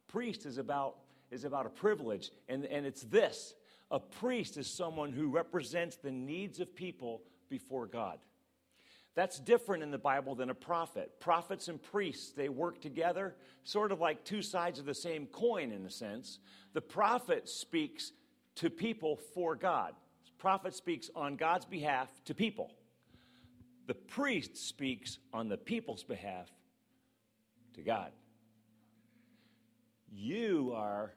Priest 0.08 0.46
is 0.46 0.58
about, 0.58 0.98
is 1.32 1.44
about 1.44 1.66
a 1.66 1.70
privilege. 1.70 2.32
And, 2.50 2.66
and 2.66 2.86
it's 2.86 3.04
this 3.04 3.54
a 3.96 4.00
priest 4.00 4.58
is 4.58 4.68
someone 4.68 5.14
who 5.14 5.30
represents 5.30 5.96
the 5.96 6.12
needs 6.12 6.60
of 6.60 6.76
people 6.76 7.22
before 7.50 7.88
God. 7.88 8.20
That's 9.16 9.40
different 9.40 9.84
in 9.84 9.92
the 9.92 9.98
Bible 9.98 10.36
than 10.36 10.50
a 10.50 10.54
prophet. 10.54 11.22
Prophets 11.22 11.70
and 11.70 11.82
priests, 11.82 12.34
they 12.34 12.50
work 12.50 12.82
together, 12.82 13.38
sort 13.64 13.94
of 13.94 14.02
like 14.02 14.26
two 14.26 14.42
sides 14.42 14.80
of 14.80 14.86
the 14.86 14.94
same 14.94 15.28
coin 15.28 15.72
in 15.72 15.86
a 15.86 15.90
sense. 15.90 16.40
The 16.74 16.82
prophet 16.82 17.48
speaks 17.48 18.12
to 18.56 18.70
people 18.70 19.18
for 19.34 19.56
God. 19.56 19.94
The 20.26 20.42
prophet 20.42 20.76
speaks 20.76 21.10
on 21.16 21.38
God's 21.38 21.66
behalf 21.66 22.10
to 22.26 22.36
people. 22.36 22.74
The 23.88 23.94
priest 23.94 24.58
speaks 24.58 25.20
on 25.32 25.48
the 25.48 25.56
people's 25.56 26.04
behalf 26.04 26.50
to 27.76 27.82
God. 27.82 28.12
You 30.12 30.74
are, 30.76 31.14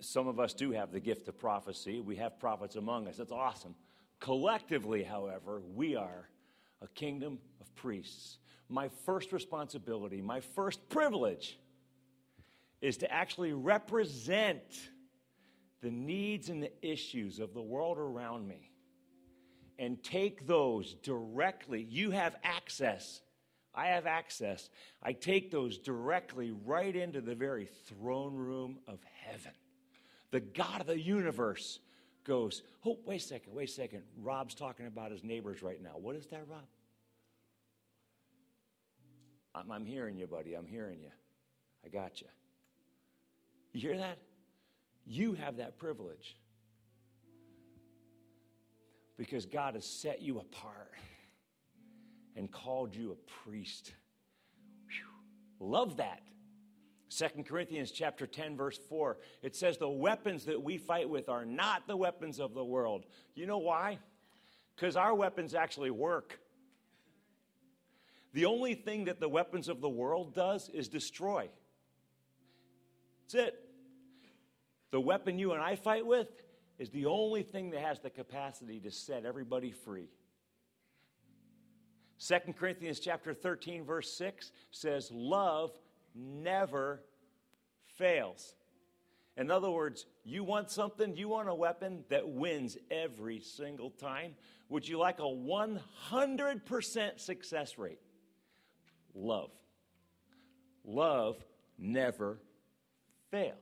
some 0.00 0.28
of 0.28 0.40
us 0.40 0.54
do 0.54 0.70
have 0.72 0.92
the 0.92 1.00
gift 1.00 1.28
of 1.28 1.38
prophecy. 1.38 2.00
We 2.00 2.16
have 2.16 2.38
prophets 2.38 2.76
among 2.76 3.08
us. 3.08 3.16
That's 3.16 3.32
awesome. 3.32 3.74
Collectively, 4.20 5.02
however, 5.02 5.60
we 5.74 5.96
are 5.96 6.28
a 6.80 6.88
kingdom 6.88 7.38
of 7.60 7.74
priests. 7.74 8.38
My 8.68 8.88
first 9.04 9.32
responsibility, 9.32 10.22
my 10.22 10.40
first 10.40 10.88
privilege 10.88 11.58
is 12.80 12.96
to 12.98 13.10
actually 13.12 13.52
represent 13.52 14.62
the 15.82 15.90
needs 15.90 16.48
and 16.48 16.62
the 16.62 16.72
issues 16.80 17.38
of 17.38 17.52
the 17.52 17.62
world 17.62 17.98
around 17.98 18.48
me 18.48 18.70
and 19.78 20.02
take 20.02 20.46
those 20.46 20.94
directly. 21.02 21.82
You 21.82 22.10
have 22.12 22.36
access. 22.42 23.20
I 23.74 23.88
have 23.88 24.06
access. 24.06 24.70
I 25.02 25.12
take 25.12 25.50
those 25.50 25.78
directly 25.78 26.52
right 26.64 26.94
into 26.94 27.20
the 27.20 27.34
very 27.34 27.68
throne 27.88 28.34
room 28.34 28.78
of 28.86 29.00
heaven. 29.24 29.52
The 30.34 30.40
God 30.40 30.80
of 30.80 30.88
the 30.88 30.98
universe 30.98 31.78
goes, 32.24 32.62
Oh, 32.84 32.98
wait 33.06 33.20
a 33.20 33.24
second, 33.24 33.54
wait 33.54 33.68
a 33.68 33.72
second. 33.72 34.02
Rob's 34.20 34.52
talking 34.52 34.88
about 34.88 35.12
his 35.12 35.22
neighbors 35.22 35.62
right 35.62 35.80
now. 35.80 35.92
What 35.94 36.16
is 36.16 36.26
that, 36.26 36.42
Rob? 36.50 36.64
I'm, 39.54 39.70
I'm 39.70 39.86
hearing 39.86 40.18
you, 40.18 40.26
buddy. 40.26 40.54
I'm 40.54 40.66
hearing 40.66 40.98
you. 41.00 41.10
I 41.86 41.88
got 41.88 42.20
you. 42.20 42.26
You 43.74 43.80
hear 43.80 43.96
that? 43.96 44.18
You 45.06 45.34
have 45.34 45.58
that 45.58 45.78
privilege 45.78 46.34
because 49.16 49.46
God 49.46 49.74
has 49.74 49.86
set 49.86 50.20
you 50.20 50.40
apart 50.40 50.94
and 52.34 52.50
called 52.50 52.96
you 52.96 53.12
a 53.12 53.48
priest. 53.48 53.92
Whew. 54.88 55.68
Love 55.68 55.98
that. 55.98 56.22
Second 57.14 57.46
Corinthians 57.46 57.92
chapter 57.92 58.26
10 58.26 58.56
verse 58.56 58.76
4 58.88 59.18
it 59.42 59.54
says 59.54 59.78
the 59.78 59.88
weapons 59.88 60.44
that 60.46 60.60
we 60.60 60.78
fight 60.78 61.08
with 61.08 61.28
are 61.28 61.44
not 61.44 61.86
the 61.86 61.96
weapons 61.96 62.40
of 62.40 62.54
the 62.54 62.64
world. 62.64 63.06
You 63.36 63.46
know 63.46 63.58
why? 63.58 63.98
Cuz 64.76 64.96
our 64.96 65.14
weapons 65.14 65.54
actually 65.54 65.92
work. 65.92 66.40
The 68.32 68.46
only 68.46 68.74
thing 68.74 69.04
that 69.04 69.20
the 69.20 69.28
weapons 69.28 69.68
of 69.68 69.80
the 69.80 69.88
world 69.88 70.34
does 70.34 70.68
is 70.70 70.88
destroy. 70.88 71.48
That's 73.22 73.34
it. 73.34 73.70
The 74.90 75.00
weapon 75.00 75.38
you 75.38 75.52
and 75.52 75.62
I 75.62 75.76
fight 75.76 76.04
with 76.04 76.42
is 76.80 76.90
the 76.90 77.06
only 77.06 77.44
thing 77.44 77.70
that 77.70 77.80
has 77.80 78.00
the 78.00 78.10
capacity 78.10 78.80
to 78.80 78.90
set 78.90 79.24
everybody 79.24 79.70
free. 79.70 80.08
2 82.18 82.54
Corinthians 82.54 82.98
chapter 82.98 83.32
13 83.32 83.84
verse 83.84 84.16
6 84.16 84.50
says 84.72 85.10
love 85.12 85.78
never 86.14 87.02
fails. 87.96 88.54
In 89.36 89.50
other 89.50 89.70
words, 89.70 90.06
you 90.24 90.44
want 90.44 90.70
something, 90.70 91.16
you 91.16 91.28
want 91.28 91.48
a 91.48 91.54
weapon 91.54 92.04
that 92.08 92.28
wins 92.28 92.76
every 92.90 93.40
single 93.40 93.90
time. 93.90 94.34
Would 94.68 94.88
you 94.88 94.98
like 94.98 95.18
a 95.18 95.22
100% 95.22 97.20
success 97.20 97.76
rate? 97.78 97.98
love. 99.14 99.50
Love 100.84 101.42
never 101.78 102.38
fails. 103.30 103.54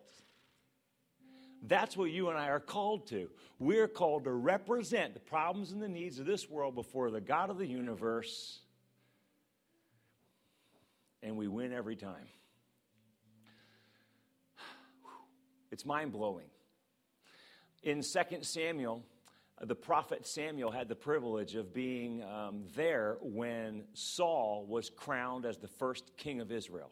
That's 1.64 1.96
what 1.96 2.10
you 2.10 2.28
and 2.28 2.38
I 2.38 2.48
are 2.48 2.58
called 2.58 3.06
to. 3.08 3.30
We're 3.60 3.86
called 3.86 4.24
to 4.24 4.32
represent 4.32 5.14
the 5.14 5.20
problems 5.20 5.70
and 5.70 5.80
the 5.80 5.88
needs 5.88 6.18
of 6.18 6.26
this 6.26 6.50
world 6.50 6.74
before 6.74 7.10
the 7.10 7.20
God 7.20 7.50
of 7.50 7.58
the 7.58 7.66
universe, 7.66 8.58
and 11.22 11.36
we 11.36 11.46
win 11.46 11.72
every 11.72 11.94
time. 11.94 12.26
It's 15.72 15.86
mind 15.86 16.12
blowing. 16.12 16.44
In 17.82 18.02
2 18.02 18.42
Samuel, 18.42 19.02
the 19.58 19.74
prophet 19.74 20.26
Samuel 20.26 20.70
had 20.70 20.86
the 20.86 20.94
privilege 20.94 21.54
of 21.54 21.72
being 21.72 22.22
um, 22.24 22.64
there 22.76 23.16
when 23.22 23.84
Saul 23.94 24.66
was 24.68 24.90
crowned 24.90 25.46
as 25.46 25.56
the 25.56 25.68
first 25.68 26.14
king 26.18 26.42
of 26.42 26.52
Israel. 26.52 26.90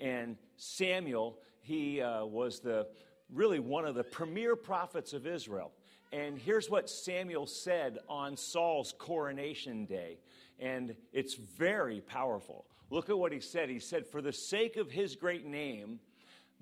And 0.00 0.36
Samuel, 0.56 1.38
he 1.60 2.02
uh, 2.02 2.24
was 2.24 2.58
the 2.58 2.88
really 3.32 3.60
one 3.60 3.84
of 3.84 3.94
the 3.94 4.02
premier 4.02 4.56
prophets 4.56 5.12
of 5.12 5.24
Israel. 5.24 5.70
And 6.12 6.36
here's 6.36 6.68
what 6.68 6.90
Samuel 6.90 7.46
said 7.46 7.98
on 8.08 8.36
Saul's 8.36 8.92
coronation 8.98 9.84
day. 9.84 10.18
And 10.58 10.96
it's 11.12 11.34
very 11.34 12.00
powerful. 12.00 12.66
Look 12.90 13.08
at 13.08 13.16
what 13.16 13.30
he 13.30 13.38
said. 13.38 13.68
He 13.68 13.78
said, 13.78 14.04
For 14.04 14.20
the 14.20 14.32
sake 14.32 14.76
of 14.76 14.90
his 14.90 15.14
great 15.14 15.46
name, 15.46 16.00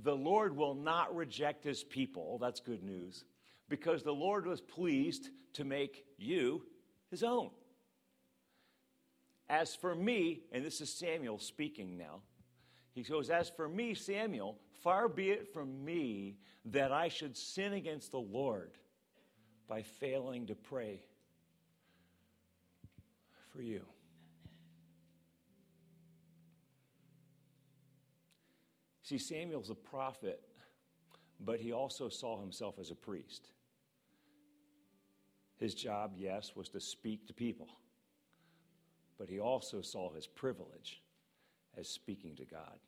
the 0.03 0.15
Lord 0.15 0.57
will 0.57 0.75
not 0.75 1.15
reject 1.15 1.65
his 1.65 1.83
people. 1.83 2.39
That's 2.39 2.61
good 2.61 2.83
news. 2.83 3.25
Because 3.69 4.03
the 4.03 4.13
Lord 4.13 4.47
was 4.47 4.61
pleased 4.61 5.31
to 5.55 5.65
make 5.65 6.05
you 6.17 6.63
his 7.11 7.23
own. 7.23 7.51
As 9.49 9.75
for 9.75 9.95
me, 9.95 10.43
and 10.53 10.65
this 10.65 10.81
is 10.81 10.93
Samuel 10.93 11.39
speaking 11.39 11.97
now, 11.97 12.21
he 12.95 13.03
goes, 13.03 13.31
As 13.31 13.51
for 13.51 13.69
me, 13.69 13.95
Samuel, 13.95 14.59
far 14.83 15.09
be 15.09 15.31
it 15.31 15.53
from 15.53 15.85
me 15.85 16.37
that 16.67 16.93
I 16.93 17.09
should 17.09 17.37
sin 17.37 17.73
against 17.73 18.11
the 18.11 18.21
Lord 18.21 18.73
by 19.69 19.83
failing 19.83 20.47
to 20.47 20.55
pray 20.55 21.03
for 23.53 23.63
you. 23.63 23.83
See, 29.09 29.17
Samuel's 29.17 29.71
a 29.71 29.75
prophet, 29.75 30.39
but 31.41 31.61
he 31.61 31.73
also 31.73 32.11
saw 32.11 32.39
himself 32.39 32.79
as 32.79 32.91
a 32.91 32.95
priest. 32.95 33.49
His 35.57 35.75
job, 35.75 36.13
yes, 36.15 36.53
was 36.55 36.69
to 36.69 36.81
speak 36.81 37.27
to 37.27 37.33
people, 37.33 37.69
but 39.17 39.31
he 39.31 39.41
also 39.41 39.81
saw 39.81 40.13
his 40.13 40.27
privilege 40.27 41.01
as 41.79 41.89
speaking 41.89 42.37
to 42.37 42.45
God. 42.45 42.79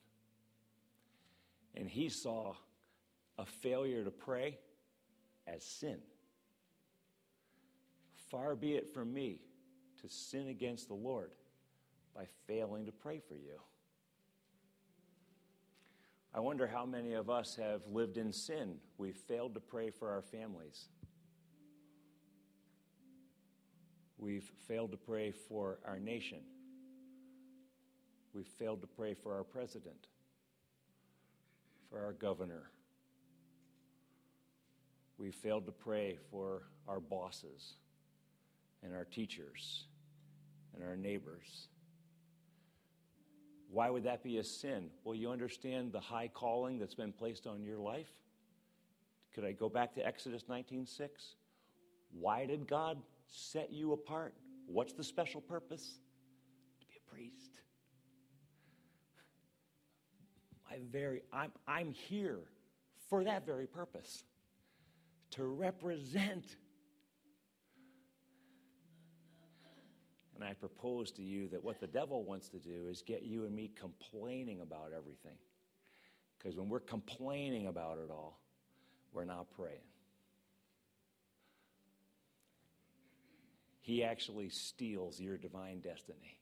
And 1.75 1.89
he 1.89 2.11
saw 2.11 2.53
a 3.39 3.47
failure 3.47 4.05
to 4.05 4.11
pray 4.11 4.59
as 5.47 5.65
sin. 5.65 6.01
Far 8.31 8.57
be 8.57 8.75
it 8.75 8.93
from 8.93 9.15
me 9.15 9.39
to 10.03 10.09
sin 10.11 10.49
against 10.49 10.89
the 10.89 10.95
Lord 10.95 11.31
by 12.15 12.27
failing 12.47 12.85
to 12.85 12.93
pray 12.93 13.23
for 13.27 13.37
you. 13.37 13.59
I 16.33 16.39
wonder 16.39 16.67
how 16.67 16.87
many 16.87 17.15
of 17.15 17.29
us 17.29 17.57
have 17.57 17.81
lived 17.89 18.17
in 18.17 18.33
sin. 18.33 18.77
We've 18.99 19.17
failed 19.17 19.55
to 19.55 19.61
pray 19.61 19.91
for 19.91 20.11
our 20.11 20.23
families. 20.23 20.89
We've 24.17 24.49
failed 24.69 24.93
to 24.93 24.97
pray 24.97 25.33
for 25.33 25.81
our 25.85 25.99
nation. 25.99 26.41
We've 28.33 28.47
failed 28.47 28.81
to 28.83 28.87
pray 28.87 29.15
for 29.15 29.35
our 29.35 29.43
president, 29.43 30.07
for 31.89 32.05
our 32.05 32.13
governor. 32.13 32.71
We've 35.19 35.35
failed 35.35 35.67
to 35.67 35.73
pray 35.73 36.17
for 36.31 36.63
our 36.87 37.01
bosses 37.01 37.75
and 38.85 38.95
our 38.95 39.05
teachers 39.05 39.87
and 40.75 40.85
our 40.85 40.97
neighbors. 40.97 41.70
Why 43.73 43.89
would 43.89 44.05
that 44.05 44.23
be 44.23 44.39
a 44.39 44.45
sin? 44.45 44.91
Well, 45.05 45.15
you 45.15 45.31
understand 45.31 45.93
the 45.93 46.01
high 46.01 46.29
calling 46.29 46.79
that's 46.79 46.95
been 46.95 47.13
placed 47.13 47.47
on 47.47 47.63
your 47.63 47.79
life? 47.79 48.11
Could 49.33 49.45
I 49.45 49.53
go 49.53 49.69
back 49.69 49.95
to 49.95 50.05
Exodus 50.05 50.45
19:6? 50.49 51.37
Why 52.13 52.47
did 52.47 52.67
God 52.67 53.01
set 53.29 53.73
you 53.73 53.93
apart? 53.93 54.35
What's 54.67 54.93
the 54.93 55.05
special 55.05 55.41
purpose? 55.41 56.01
To 56.81 56.87
be 56.87 56.95
a 56.97 57.11
priest. 57.15 57.61
I 60.69 60.81
very 60.91 61.23
I'm 61.33 61.53
I'm 61.69 61.93
here 61.93 62.41
for 63.09 63.23
that 63.25 63.47
very 63.47 63.67
purpose. 63.69 64.25
To 65.33 65.45
represent 65.45 66.57
And 70.41 70.49
I 70.49 70.55
propose 70.55 71.11
to 71.13 71.23
you 71.23 71.49
that 71.49 71.63
what 71.63 71.81
the 71.81 71.87
devil 71.87 72.25
wants 72.25 72.49
to 72.49 72.59
do 72.59 72.89
is 72.89 73.03
get 73.03 73.23
you 73.23 73.45
and 73.45 73.55
me 73.55 73.71
complaining 73.79 74.63
about 74.63 74.93
everything. 74.97 75.37
Because 76.39 76.57
when 76.57 76.71
we're 76.71 76.81
complaining 76.81 77.67
about 77.67 77.99
it 77.99 78.11
all, 78.11 78.41
we're 79.13 79.27
not 79.27 79.51
praying. 79.55 79.83
He 83.83 84.03
actually 84.03 84.49
steals 84.49 85.21
your 85.21 85.37
divine 85.37 85.81
destiny 85.81 86.39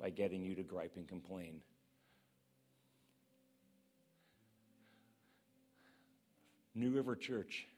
by 0.00 0.10
getting 0.10 0.42
you 0.42 0.56
to 0.56 0.64
gripe 0.64 0.94
and 0.96 1.06
complain. 1.06 1.60
New 6.74 6.90
River 6.90 7.14
Church, 7.14 7.68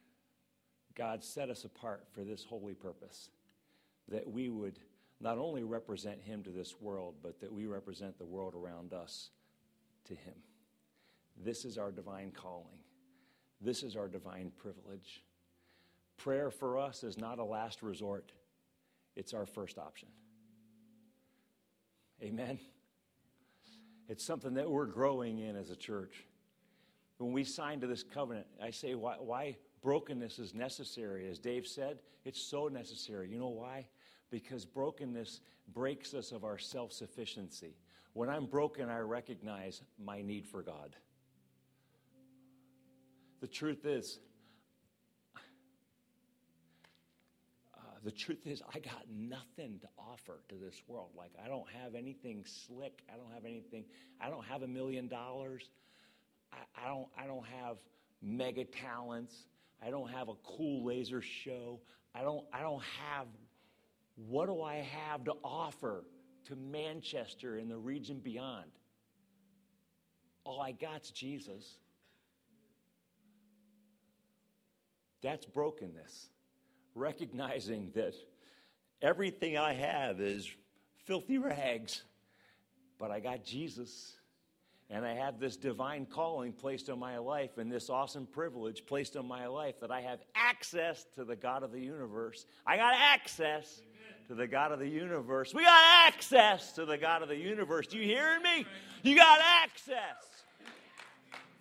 God 0.94 1.22
set 1.22 1.50
us 1.50 1.64
apart 1.64 2.06
for 2.14 2.24
this 2.24 2.42
holy 2.42 2.74
purpose 2.74 3.28
that 4.09 4.26
we 4.26 4.48
would 4.48 4.78
not 5.20 5.38
only 5.38 5.62
represent 5.62 6.20
Him 6.22 6.42
to 6.44 6.50
this 6.50 6.80
world, 6.80 7.14
but 7.22 7.40
that 7.40 7.52
we 7.52 7.66
represent 7.66 8.18
the 8.18 8.24
world 8.24 8.54
around 8.54 8.92
us 8.92 9.30
to 10.04 10.14
Him. 10.14 10.35
This 11.37 11.64
is 11.64 11.78
our 11.78 11.90
divine 11.90 12.30
calling. 12.30 12.78
This 13.61 13.83
is 13.83 13.96
our 13.96 14.09
divine 14.09 14.52
privilege. 14.56 15.22
Prayer 16.16 16.50
for 16.50 16.78
us 16.78 17.02
is 17.04 17.18
not 17.18 17.38
a 17.38 17.44
last 17.44 17.83
resort, 17.83 18.33
it's 19.16 19.35
our 19.35 19.46
first 19.46 19.78
option. 19.78 20.09
Amen. 22.22 22.59
It's 24.09 24.24
something 24.24 24.54
that 24.54 24.70
we're 24.70 24.87
growing 24.87 25.38
in 25.38 25.56
as 25.56 25.70
a 25.70 25.76
church. 25.76 26.26
When 27.18 27.33
we 27.33 27.44
signed 27.44 27.83
to 27.83 27.87
this 27.87 28.02
covenant, 28.02 28.46
I 28.62 28.70
say, 28.70 28.94
why, 28.94 29.16
why 29.18 29.56
brokenness 29.83 30.38
is 30.38 30.54
necessary? 30.54 31.28
As 31.28 31.38
Dave 31.38 31.66
said, 31.66 32.00
it's 32.24 32.40
so 32.40 32.68
necessary. 32.68 33.30
You 33.30 33.38
know 33.38 33.48
why? 33.48 33.87
Because 34.30 34.64
brokenness 34.64 35.40
breaks 35.72 36.14
us 36.14 36.32
of 36.32 36.44
our 36.44 36.58
self 36.58 36.92
sufficiency. 36.92 37.76
When 38.12 38.28
I'm 38.28 38.46
broken, 38.46 38.88
I 38.88 38.98
recognize 38.98 39.82
my 40.02 40.22
need 40.22 40.46
for 40.46 40.62
God. 40.62 40.96
The 43.40 43.46
truth 43.46 43.86
is, 43.86 44.18
uh, 47.74 47.78
the 48.04 48.10
truth 48.10 48.46
is, 48.46 48.62
I 48.74 48.80
got 48.80 49.04
nothing 49.10 49.78
to 49.80 49.88
offer 49.96 50.42
to 50.48 50.56
this 50.56 50.82
world. 50.88 51.10
Like, 51.16 51.30
I 51.42 51.48
don't 51.48 51.68
have 51.82 51.94
anything 51.94 52.44
slick. 52.44 53.02
I 53.12 53.16
don't 53.16 53.32
have 53.32 53.44
anything. 53.44 53.84
I 54.20 54.28
don't 54.28 54.44
have 54.44 54.62
a 54.62 54.68
million 54.68 55.08
dollars. 55.08 55.70
I, 56.52 56.84
I 56.84 56.88
don't. 56.88 57.08
I 57.16 57.26
don't 57.26 57.46
have 57.46 57.76
mega 58.20 58.64
talents. 58.64 59.34
I 59.84 59.90
don't 59.90 60.10
have 60.10 60.28
a 60.28 60.34
cool 60.44 60.84
laser 60.84 61.22
show. 61.22 61.80
I 62.14 62.22
don't. 62.22 62.44
I 62.52 62.60
don't 62.62 62.82
have 62.82 63.26
what 64.26 64.46
do 64.46 64.62
I 64.62 64.76
have 64.76 65.24
to 65.24 65.35
offer 65.42 66.04
to 66.46 66.56
Manchester 66.56 67.56
and 67.56 67.70
the 67.70 67.76
region 67.76 68.18
beyond? 68.18 68.70
All 70.44 70.61
I 70.61 70.72
got's 70.72 71.11
Jesus. 71.11 71.76
That's 75.22 75.46
brokenness. 75.46 76.28
Recognizing 76.94 77.92
that 77.94 78.14
everything 79.00 79.56
I 79.56 79.74
have 79.74 80.20
is 80.20 80.50
filthy 81.04 81.38
rags, 81.38 82.02
but 82.98 83.11
I 83.11 83.20
got 83.20 83.44
Jesus. 83.44 84.14
And 84.92 85.07
I 85.07 85.14
have 85.14 85.38
this 85.38 85.57
divine 85.57 86.05
calling 86.05 86.53
placed 86.53 86.90
on 86.90 86.98
my 86.98 87.18
life 87.18 87.59
and 87.59 87.70
this 87.70 87.88
awesome 87.88 88.26
privilege 88.26 88.85
placed 88.87 89.16
on 89.16 89.26
my 89.26 89.46
life 89.46 89.79
that 89.81 89.92
I 89.92 90.00
have 90.00 90.18
access 90.35 91.07
to 91.14 91.24
the 91.24 91.37
God 91.37 91.62
of 91.62 91.70
the 91.70 91.81
universe. 91.81 92.44
I 92.66 92.76
got 92.76 92.94
access 92.94 93.83
to 94.26 94.35
the 94.35 94.48
God 94.48 94.72
of 94.72 94.81
the 94.81 94.88
universe. 94.88 95.55
We 95.55 95.62
got 95.62 96.09
access 96.09 96.72
to 96.72 96.85
the 96.85 96.98
God 96.98 97.22
of 97.22 97.29
the 97.29 97.37
universe. 97.37 97.87
You 97.92 98.03
hear 98.03 98.40
me? 98.40 98.66
You 99.05 99.14
got 99.14 99.38
access. 99.40 100.44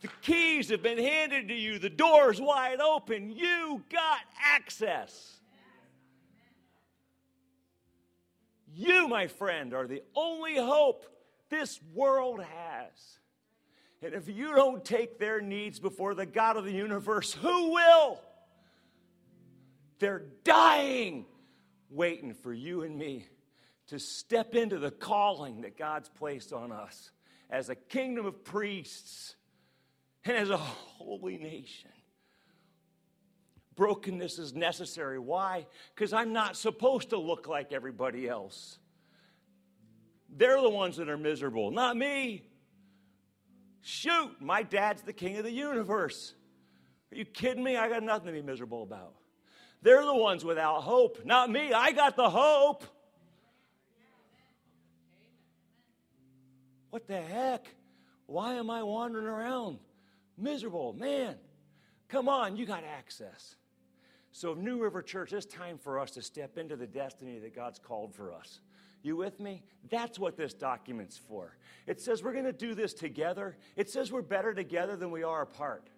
The 0.01 0.09
keys 0.21 0.69
have 0.69 0.81
been 0.81 0.97
handed 0.97 1.49
to 1.49 1.53
you, 1.53 1.77
the 1.77 1.89
door's 1.89 2.41
wide 2.41 2.79
open. 2.79 3.31
You 3.31 3.83
got 3.91 4.21
access. 4.43 5.39
You, 8.73 9.07
my 9.07 9.27
friend, 9.27 9.73
are 9.73 9.85
the 9.85 10.01
only 10.15 10.55
hope 10.55 11.05
this 11.49 11.79
world 11.93 12.41
has. 12.41 13.19
And 14.01 14.13
if 14.13 14.29
you 14.29 14.55
don't 14.55 14.83
take 14.83 15.19
their 15.19 15.41
needs 15.41 15.79
before 15.79 16.13
the 16.13 16.25
God 16.25 16.57
of 16.57 16.65
the 16.65 16.71
universe, 16.71 17.33
who 17.33 17.73
will? 17.73 18.21
They're 19.99 20.23
dying 20.43 21.25
waiting 21.89 22.33
for 22.33 22.53
you 22.53 22.83
and 22.83 22.97
me 22.97 23.25
to 23.87 23.99
step 23.99 24.55
into 24.55 24.77
the 24.77 24.91
calling 24.91 25.61
that 25.61 25.77
God's 25.77 26.09
placed 26.09 26.53
on 26.53 26.71
us 26.71 27.11
as 27.49 27.69
a 27.69 27.75
kingdom 27.75 28.25
of 28.25 28.43
priests 28.43 29.35
and 30.23 30.37
as 30.37 30.49
a 30.49 30.57
holy 30.57 31.37
nation. 31.37 31.89
Brokenness 33.75 34.39
is 34.39 34.53
necessary. 34.53 35.19
Why? 35.19 35.65
Because 35.95 36.13
I'm 36.13 36.33
not 36.33 36.55
supposed 36.55 37.09
to 37.09 37.17
look 37.17 37.47
like 37.47 37.71
everybody 37.71 38.27
else. 38.27 38.77
They're 40.35 40.61
the 40.61 40.69
ones 40.69 40.97
that 40.97 41.09
are 41.09 41.17
miserable, 41.17 41.71
not 41.71 41.97
me. 41.97 42.43
Shoot, 43.81 44.41
my 44.41 44.63
dad's 44.63 45.01
the 45.01 45.13
king 45.13 45.37
of 45.37 45.43
the 45.43 45.51
universe. 45.51 46.33
Are 47.11 47.15
you 47.15 47.25
kidding 47.25 47.63
me? 47.63 47.75
I 47.75 47.89
got 47.89 48.03
nothing 48.03 48.27
to 48.27 48.33
be 48.33 48.41
miserable 48.41 48.83
about. 48.83 49.13
They're 49.81 50.05
the 50.05 50.15
ones 50.15 50.43
without 50.43 50.81
hope, 50.81 51.25
not 51.25 51.49
me. 51.49 51.73
I 51.73 51.91
got 51.91 52.15
the 52.15 52.29
hope. 52.29 52.83
What 56.89 57.07
the 57.07 57.21
heck? 57.21 57.65
Why 58.25 58.55
am 58.55 58.69
I 58.69 58.83
wandering 58.83 59.25
around? 59.25 59.79
Miserable, 60.37 60.93
man. 60.93 61.35
Come 62.07 62.27
on, 62.27 62.57
you 62.57 62.65
got 62.65 62.83
access. 62.83 63.55
So, 64.31 64.53
New 64.53 64.81
River 64.81 65.01
Church, 65.01 65.33
it's 65.33 65.45
time 65.45 65.77
for 65.77 65.99
us 65.99 66.11
to 66.11 66.21
step 66.21 66.57
into 66.57 66.75
the 66.75 66.87
destiny 66.87 67.39
that 67.39 67.55
God's 67.55 67.79
called 67.79 68.13
for 68.13 68.33
us. 68.33 68.59
You 69.01 69.15
with 69.15 69.39
me? 69.39 69.63
That's 69.89 70.19
what 70.19 70.35
this 70.35 70.53
document's 70.53 71.17
for. 71.17 71.57
It 71.87 72.01
says 72.01 72.23
we're 72.23 72.33
going 72.33 72.45
to 72.45 72.53
do 72.53 72.75
this 72.75 72.93
together. 72.93 73.57
It 73.75 73.89
says 73.89 74.11
we're 74.11 74.21
better 74.21 74.53
together 74.53 74.95
than 74.95 75.11
we 75.11 75.23
are 75.23 75.41
apart. 75.41 75.89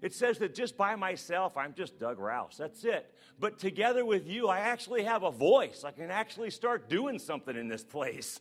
It 0.00 0.14
says 0.14 0.38
that 0.38 0.54
just 0.54 0.76
by 0.76 0.94
myself, 0.94 1.56
I'm 1.56 1.74
just 1.74 1.98
Doug 1.98 2.20
Rouse. 2.20 2.56
That's 2.56 2.84
it. 2.84 3.12
But 3.40 3.58
together 3.58 4.04
with 4.04 4.28
you, 4.28 4.48
I 4.48 4.60
actually 4.60 5.02
have 5.04 5.24
a 5.24 5.30
voice. 5.30 5.82
I 5.84 5.90
can 5.90 6.10
actually 6.10 6.50
start 6.50 6.88
doing 6.88 7.18
something 7.18 7.56
in 7.56 7.68
this 7.68 7.82
place. 7.82 8.40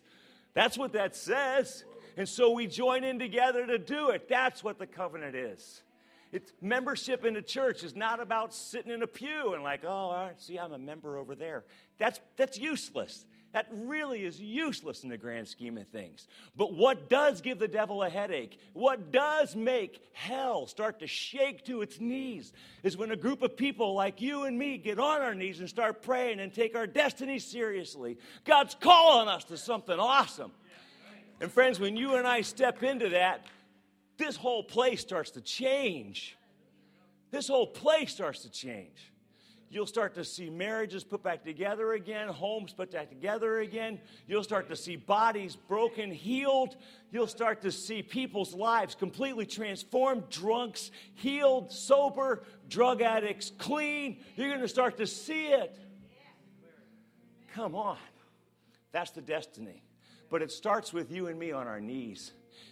That's 0.53 0.77
what 0.77 0.93
that 0.93 1.15
says. 1.15 1.83
And 2.15 2.29
so 2.29 2.51
we 2.51 2.67
join 2.67 3.03
in 3.03 3.17
together 3.17 3.65
to 3.65 3.79
do 3.79 4.09
it. 4.09 4.29
That's 4.29 4.63
what 4.63 4.77
the 4.77 4.87
covenant 4.87 5.35
is. 5.35 5.81
It's, 6.31 6.51
membership 6.61 7.25
in 7.25 7.33
the 7.33 7.41
church 7.41 7.83
is 7.83 7.95
not 7.95 8.19
about 8.19 8.53
sitting 8.53 8.91
in 8.91 9.01
a 9.01 9.07
pew 9.07 9.53
and 9.53 9.63
like, 9.63 9.85
oh, 9.85 10.29
see, 10.37 10.57
I'm 10.59 10.73
a 10.73 10.77
member 10.77 11.17
over 11.17 11.35
there. 11.35 11.63
That's, 11.97 12.19
that's 12.35 12.57
useless. 12.57 13.25
That 13.57 13.65
really 13.71 14.23
is 14.23 14.39
useless 14.39 15.01
in 15.01 15.09
the 15.09 15.17
grand 15.17 15.47
scheme 15.47 15.79
of 15.79 15.87
things. 15.87 16.27
But 16.55 16.75
what 16.75 17.09
does 17.09 17.41
give 17.41 17.57
the 17.57 17.67
devil 17.67 18.03
a 18.03 18.07
headache, 18.07 18.59
what 18.73 19.11
does 19.11 19.55
make 19.55 19.99
hell 20.13 20.67
start 20.67 20.99
to 20.99 21.07
shake 21.07 21.65
to 21.65 21.81
its 21.81 21.99
knees, 21.99 22.53
is 22.83 22.95
when 22.95 23.09
a 23.09 23.15
group 23.15 23.41
of 23.41 23.57
people 23.57 23.95
like 23.95 24.21
you 24.21 24.43
and 24.43 24.59
me 24.59 24.77
get 24.77 24.99
on 24.99 25.21
our 25.21 25.33
knees 25.33 25.59
and 25.59 25.67
start 25.67 26.03
praying 26.03 26.39
and 26.39 26.53
take 26.53 26.75
our 26.75 26.85
destiny 26.85 27.39
seriously. 27.39 28.19
God's 28.45 28.75
calling 28.79 29.27
us 29.27 29.43
to 29.45 29.57
something 29.57 29.99
awesome. 29.99 30.51
And 31.41 31.51
friends, 31.51 31.79
when 31.79 31.97
you 31.97 32.13
and 32.13 32.27
I 32.27 32.41
step 32.41 32.83
into 32.83 33.09
that, 33.09 33.43
this 34.17 34.35
whole 34.35 34.61
place 34.61 35.01
starts 35.01 35.31
to 35.31 35.41
change. 35.41 36.37
This 37.31 37.47
whole 37.47 37.65
place 37.65 38.13
starts 38.13 38.43
to 38.43 38.51
change. 38.51 39.11
You'll 39.69 39.85
start 39.85 40.15
to 40.15 40.23
see 40.23 40.49
marriages 40.49 41.03
put 41.03 41.23
back 41.23 41.43
together 41.43 41.91
again, 41.91 42.29
homes 42.29 42.71
put 42.71 42.91
back 42.91 43.09
together 43.09 43.59
again. 43.59 43.99
You'll 44.25 44.43
start 44.43 44.69
to 44.69 44.77
see 44.77 44.95
bodies 44.95 45.57
broken, 45.57 46.09
healed. 46.09 46.77
You'll 47.11 47.27
start 47.27 47.61
to 47.63 47.71
see 47.71 48.01
people's 48.01 48.53
lives 48.53 48.95
completely 48.95 49.45
transformed, 49.45 50.29
drunks 50.29 50.91
healed, 51.15 51.71
sober, 51.73 52.43
drug 52.69 53.01
addicts 53.01 53.51
clean. 53.57 54.23
You're 54.37 54.49
going 54.49 54.61
to 54.61 54.69
start 54.69 54.97
to 54.97 55.07
see 55.07 55.47
it. 55.47 55.77
Come 57.53 57.75
on. 57.75 57.97
That's 58.93 59.11
the 59.11 59.21
destiny. 59.21 59.83
But 60.29 60.41
it 60.41 60.51
starts 60.51 60.93
with 60.93 61.11
you 61.11 61.27
and 61.27 61.37
me 61.37 61.51
on 61.51 61.67
our 61.67 61.81
knees. 61.81 62.31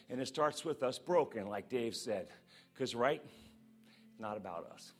And 0.09 0.21
it 0.21 0.27
starts 0.27 0.63
with 0.63 0.81
us 0.81 0.97
broken, 0.97 1.47
like 1.47 1.67
Dave 1.67 1.95
said. 1.95 2.27
Because, 2.73 2.95
right? 2.95 3.21
Not 4.17 4.37
about 4.37 4.69
us. 4.73 4.93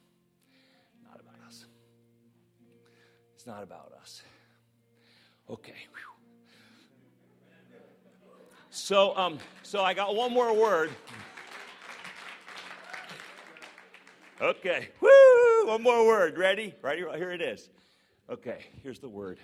It's 3.46 3.54
not 3.54 3.62
about 3.62 3.92
us. 4.02 4.24
Okay. 5.48 5.76
So, 8.72 9.16
um, 9.16 9.38
so 9.62 9.84
I 9.84 9.94
got 9.94 10.16
one 10.16 10.34
more 10.34 10.52
word. 10.52 10.90
Okay. 14.42 14.90
Woo! 15.00 15.68
One 15.68 15.84
more 15.84 16.08
word. 16.08 16.40
Ready? 16.40 16.74
Ready? 16.82 17.04
Here 17.18 17.32
it 17.34 17.42
is. 17.44 17.70
Okay. 18.32 18.66
Here's 18.82 18.98
the 18.98 19.10
word. 19.10 19.38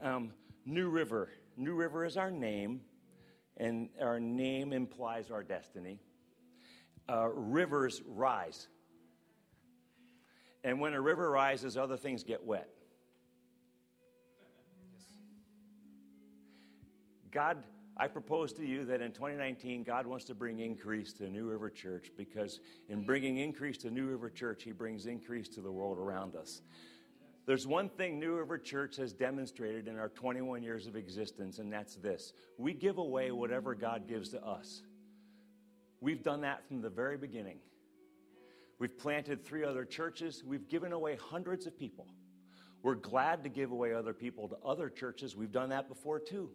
Um, 0.00 0.32
New 0.64 0.88
River. 0.88 1.28
New 1.58 1.74
River 1.74 2.06
is 2.06 2.16
our 2.16 2.30
name, 2.30 2.80
and 3.58 3.90
our 4.00 4.18
name 4.18 4.72
implies 4.72 5.30
our 5.30 5.42
destiny. 5.42 6.00
Uh, 7.06 7.28
rivers 7.28 8.00
rise. 8.06 8.68
And 10.64 10.80
when 10.80 10.94
a 10.94 11.00
river 11.02 11.30
rises, 11.30 11.76
other 11.76 11.98
things 11.98 12.24
get 12.24 12.42
wet. 12.42 12.70
God, 17.30 17.62
I 17.96 18.08
propose 18.08 18.52
to 18.54 18.66
you 18.66 18.84
that 18.86 19.00
in 19.00 19.12
2019, 19.12 19.82
God 19.82 20.06
wants 20.06 20.24
to 20.26 20.34
bring 20.34 20.60
increase 20.60 21.12
to 21.14 21.28
New 21.28 21.44
River 21.44 21.70
Church 21.70 22.10
because 22.16 22.60
in 22.88 23.04
bringing 23.04 23.38
increase 23.38 23.76
to 23.78 23.90
New 23.90 24.06
River 24.06 24.30
Church, 24.30 24.62
He 24.64 24.72
brings 24.72 25.06
increase 25.06 25.48
to 25.50 25.60
the 25.60 25.70
world 25.70 25.98
around 25.98 26.34
us. 26.34 26.62
There's 27.46 27.66
one 27.66 27.88
thing 27.88 28.18
New 28.18 28.34
River 28.34 28.58
Church 28.58 28.96
has 28.96 29.12
demonstrated 29.12 29.86
in 29.86 29.98
our 29.98 30.08
21 30.08 30.62
years 30.62 30.86
of 30.86 30.96
existence, 30.96 31.58
and 31.58 31.72
that's 31.72 31.96
this 31.96 32.32
we 32.58 32.72
give 32.72 32.98
away 32.98 33.30
whatever 33.32 33.74
God 33.74 34.08
gives 34.08 34.30
to 34.30 34.42
us. 34.44 34.82
We've 36.00 36.22
done 36.22 36.40
that 36.42 36.66
from 36.66 36.80
the 36.80 36.90
very 36.90 37.18
beginning. 37.18 37.58
We've 38.78 38.96
planted 38.96 39.44
three 39.44 39.62
other 39.62 39.84
churches, 39.84 40.42
we've 40.44 40.68
given 40.68 40.92
away 40.92 41.18
hundreds 41.20 41.66
of 41.66 41.78
people. 41.78 42.06
We're 42.82 42.94
glad 42.94 43.44
to 43.44 43.50
give 43.50 43.72
away 43.72 43.92
other 43.92 44.14
people 44.14 44.48
to 44.48 44.56
other 44.64 44.88
churches. 44.88 45.36
We've 45.36 45.52
done 45.52 45.68
that 45.68 45.86
before 45.86 46.18
too 46.18 46.48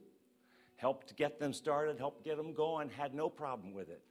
helped 0.75 1.15
get 1.15 1.39
them 1.39 1.53
started, 1.53 1.97
helped 1.97 2.23
get 2.23 2.37
them 2.37 2.53
going, 2.53 2.89
had 2.89 3.13
no 3.13 3.29
problem 3.29 3.73
with 3.73 3.89
it. 3.89 4.01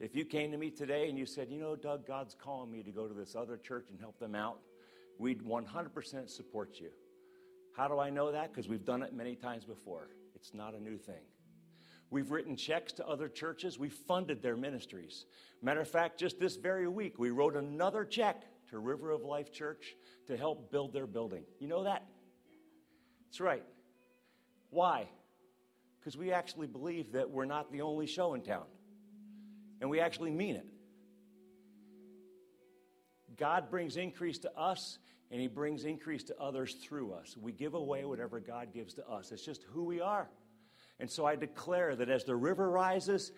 If 0.00 0.16
you 0.16 0.24
came 0.24 0.50
to 0.50 0.58
me 0.58 0.70
today 0.70 1.08
and 1.08 1.18
you 1.18 1.26
said, 1.26 1.48
you 1.48 1.60
know, 1.60 1.76
Doug, 1.76 2.06
God's 2.06 2.34
calling 2.34 2.70
me 2.70 2.82
to 2.82 2.90
go 2.90 3.06
to 3.06 3.14
this 3.14 3.36
other 3.36 3.56
church 3.56 3.86
and 3.90 4.00
help 4.00 4.18
them 4.18 4.34
out, 4.34 4.58
we'd 5.18 5.42
100% 5.42 6.28
support 6.28 6.80
you. 6.80 6.90
How 7.76 7.88
do 7.88 7.98
I 7.98 8.10
know 8.10 8.32
that? 8.32 8.52
Because 8.52 8.68
we've 8.68 8.84
done 8.84 9.02
it 9.02 9.14
many 9.14 9.36
times 9.36 9.64
before. 9.64 10.08
It's 10.34 10.52
not 10.52 10.74
a 10.74 10.80
new 10.80 10.98
thing. 10.98 11.22
We've 12.10 12.30
written 12.30 12.56
checks 12.56 12.92
to 12.94 13.06
other 13.06 13.28
churches. 13.28 13.78
We've 13.78 13.92
funded 13.92 14.42
their 14.42 14.56
ministries. 14.56 15.24
Matter 15.62 15.80
of 15.80 15.88
fact, 15.88 16.18
just 16.18 16.38
this 16.38 16.56
very 16.56 16.86
week, 16.88 17.18
we 17.18 17.30
wrote 17.30 17.56
another 17.56 18.04
check 18.04 18.42
to 18.68 18.78
River 18.78 19.12
of 19.12 19.22
Life 19.22 19.52
Church 19.52 19.94
to 20.26 20.36
help 20.36 20.70
build 20.70 20.92
their 20.92 21.06
building. 21.06 21.44
You 21.58 21.68
know 21.68 21.84
that? 21.84 22.04
That's 23.26 23.40
right. 23.40 23.64
Why? 24.68 25.08
Because 26.02 26.16
we 26.16 26.32
actually 26.32 26.66
believe 26.66 27.12
that 27.12 27.30
we're 27.30 27.44
not 27.44 27.70
the 27.70 27.82
only 27.82 28.06
show 28.06 28.34
in 28.34 28.42
town. 28.42 28.64
And 29.80 29.88
we 29.88 30.00
actually 30.00 30.32
mean 30.32 30.56
it. 30.56 30.66
God 33.38 33.70
brings 33.70 33.96
increase 33.96 34.38
to 34.38 34.52
us, 34.58 34.98
and 35.30 35.40
He 35.40 35.46
brings 35.46 35.84
increase 35.84 36.24
to 36.24 36.38
others 36.40 36.74
through 36.74 37.12
us. 37.12 37.36
We 37.40 37.52
give 37.52 37.74
away 37.74 38.04
whatever 38.04 38.40
God 38.40 38.72
gives 38.74 38.94
to 38.94 39.08
us. 39.08 39.30
It's 39.30 39.44
just 39.44 39.62
who 39.70 39.84
we 39.84 40.00
are. 40.00 40.28
And 40.98 41.08
so 41.08 41.24
I 41.24 41.36
declare 41.36 41.94
that 41.94 42.10
as 42.10 42.24
the 42.24 42.34
river 42.34 42.68
rises, 42.68 43.30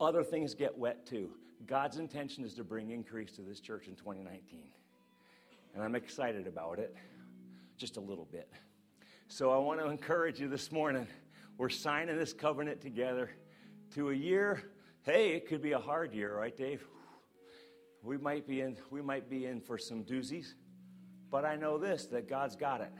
other 0.00 0.24
things 0.24 0.54
get 0.54 0.76
wet 0.76 1.06
too. 1.06 1.30
God's 1.66 1.98
intention 1.98 2.44
is 2.44 2.54
to 2.54 2.64
bring 2.64 2.90
increase 2.90 3.32
to 3.32 3.42
this 3.42 3.60
church 3.60 3.88
in 3.88 3.94
2019. 3.94 4.60
And 5.74 5.82
I'm 5.82 5.94
excited 5.94 6.46
about 6.46 6.78
it, 6.78 6.96
just 7.76 7.98
a 7.98 8.00
little 8.00 8.28
bit. 8.32 8.50
So 9.28 9.50
I 9.50 9.58
want 9.58 9.80
to 9.80 9.86
encourage 9.88 10.40
you 10.40 10.48
this 10.48 10.72
morning 10.72 11.06
we're 11.58 11.68
signing 11.70 12.16
this 12.18 12.32
covenant 12.32 12.80
together 12.80 13.30
to 13.94 14.10
a 14.10 14.14
year. 14.14 14.62
Hey, 15.02 15.30
it 15.30 15.48
could 15.48 15.62
be 15.62 15.72
a 15.72 15.78
hard 15.78 16.12
year, 16.12 16.36
right, 16.36 16.56
Dave? 16.56 16.84
We 18.02 18.18
might 18.18 18.46
be 18.46 18.60
in, 18.60 18.76
we 18.90 19.02
might 19.02 19.30
be 19.30 19.46
in 19.46 19.60
for 19.60 19.78
some 19.78 20.04
doozies, 20.04 20.54
but 21.30 21.44
I 21.44 21.56
know 21.56 21.78
this 21.78 22.06
that 22.06 22.28
God's 22.28 22.56
got 22.56 22.80
it. 22.80 22.92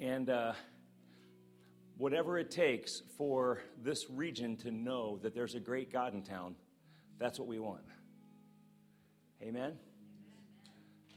And 0.00 0.28
uh, 0.28 0.54
whatever 1.96 2.38
it 2.38 2.50
takes 2.50 3.02
for 3.16 3.60
this 3.82 4.10
region 4.10 4.56
to 4.58 4.70
know 4.70 5.18
that 5.22 5.34
there's 5.34 5.54
a 5.54 5.60
great 5.60 5.92
God 5.92 6.14
in 6.14 6.22
town, 6.22 6.56
that's 7.18 7.38
what 7.38 7.46
we 7.46 7.58
want. 7.58 7.84
Amen? 9.42 9.78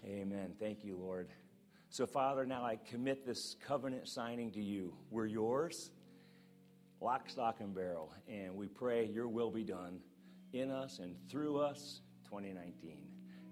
Amen. 0.05 0.53
Thank 0.59 0.83
you, 0.83 0.97
Lord. 0.97 1.29
So, 1.93 2.07
Father, 2.07 2.43
now 2.43 2.65
I 2.65 2.77
commit 2.77 3.23
this 3.23 3.55
covenant 3.67 4.07
signing 4.07 4.49
to 4.53 4.63
you. 4.63 4.95
We're 5.11 5.27
yours, 5.27 5.91
lock, 6.99 7.29
stock, 7.29 7.57
and 7.59 7.75
barrel. 7.75 8.11
And 8.27 8.55
we 8.55 8.67
pray 8.67 9.05
your 9.05 9.27
will 9.27 9.51
be 9.51 9.63
done 9.63 9.99
in 10.53 10.71
us 10.71 10.97
and 10.97 11.15
through 11.29 11.59
us 11.59 12.01
2019. 12.25 12.97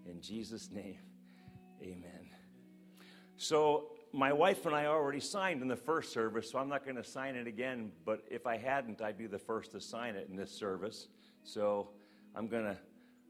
In 0.07 0.21
Jesus' 0.21 0.71
name, 0.71 0.97
amen. 1.83 2.31
So, 3.37 3.91
my 4.11 4.33
wife 4.33 4.65
and 4.65 4.73
I 4.73 4.87
already 4.87 5.19
signed 5.19 5.61
in 5.61 5.67
the 5.67 5.75
first 5.75 6.11
service, 6.11 6.49
so 6.49 6.57
I'm 6.57 6.67
not 6.67 6.83
going 6.83 6.97
to 6.97 7.03
sign 7.03 7.35
it 7.35 7.45
again. 7.45 7.91
But 8.05 8.23
if 8.27 8.47
I 8.47 8.57
hadn't, 8.57 9.03
I'd 9.03 9.19
be 9.19 9.27
the 9.27 9.37
first 9.37 9.71
to 9.73 9.79
sign 9.79 10.15
it 10.15 10.29
in 10.31 10.35
this 10.35 10.49
service. 10.49 11.09
So, 11.43 11.91
I'm 12.35 12.47
going 12.47 12.63
to, 12.63 12.77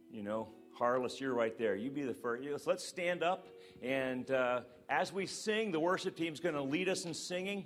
you 0.09 0.23
know, 0.23 0.47
Harless, 0.73 1.19
you're 1.19 1.33
right 1.33 1.57
there. 1.57 1.75
You 1.75 1.91
be 1.91 2.03
the 2.03 2.13
first. 2.13 2.65
Let's 2.65 2.83
stand 2.83 3.23
up. 3.23 3.47
And 3.81 4.29
uh, 4.29 4.61
as 4.89 5.11
we 5.11 5.25
sing, 5.25 5.71
the 5.71 5.79
worship 5.79 6.15
team's 6.15 6.39
going 6.39 6.55
to 6.55 6.61
lead 6.61 6.89
us 6.89 7.05
in 7.05 7.13
singing. 7.13 7.65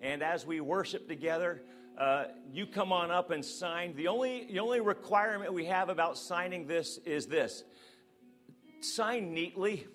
And 0.00 0.22
as 0.22 0.46
we 0.46 0.60
worship 0.60 1.08
together, 1.08 1.62
uh, 1.98 2.24
you 2.52 2.66
come 2.66 2.92
on 2.92 3.10
up 3.10 3.30
and 3.30 3.44
sign. 3.44 3.96
The 3.96 4.08
only, 4.08 4.46
the 4.50 4.60
only 4.60 4.80
requirement 4.80 5.52
we 5.52 5.64
have 5.66 5.88
about 5.88 6.18
signing 6.18 6.66
this 6.66 6.98
is 7.04 7.26
this 7.26 7.64
sign 8.80 9.34
neatly. 9.34 9.86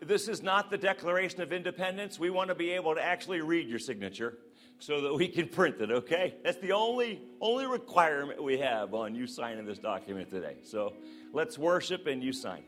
This 0.00 0.28
is 0.28 0.42
not 0.42 0.70
the 0.70 0.78
Declaration 0.78 1.40
of 1.40 1.52
Independence. 1.52 2.20
We 2.20 2.30
want 2.30 2.48
to 2.50 2.54
be 2.54 2.70
able 2.70 2.94
to 2.94 3.02
actually 3.02 3.40
read 3.40 3.68
your 3.68 3.80
signature 3.80 4.38
so 4.78 5.00
that 5.00 5.14
we 5.14 5.26
can 5.26 5.48
print 5.48 5.80
it, 5.80 5.90
okay? 5.90 6.36
That's 6.44 6.58
the 6.58 6.70
only, 6.72 7.20
only 7.40 7.66
requirement 7.66 8.40
we 8.40 8.58
have 8.58 8.94
on 8.94 9.16
you 9.16 9.26
signing 9.26 9.64
this 9.64 9.78
document 9.78 10.30
today. 10.30 10.58
So 10.62 10.92
let's 11.32 11.58
worship 11.58 12.06
and 12.06 12.22
you 12.22 12.32
sign. 12.32 12.62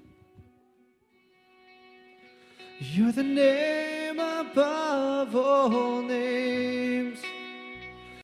You're 2.82 3.12
the 3.12 3.22
name 3.22 4.18
above 4.18 5.36
all 5.36 6.00
names. 6.00 7.20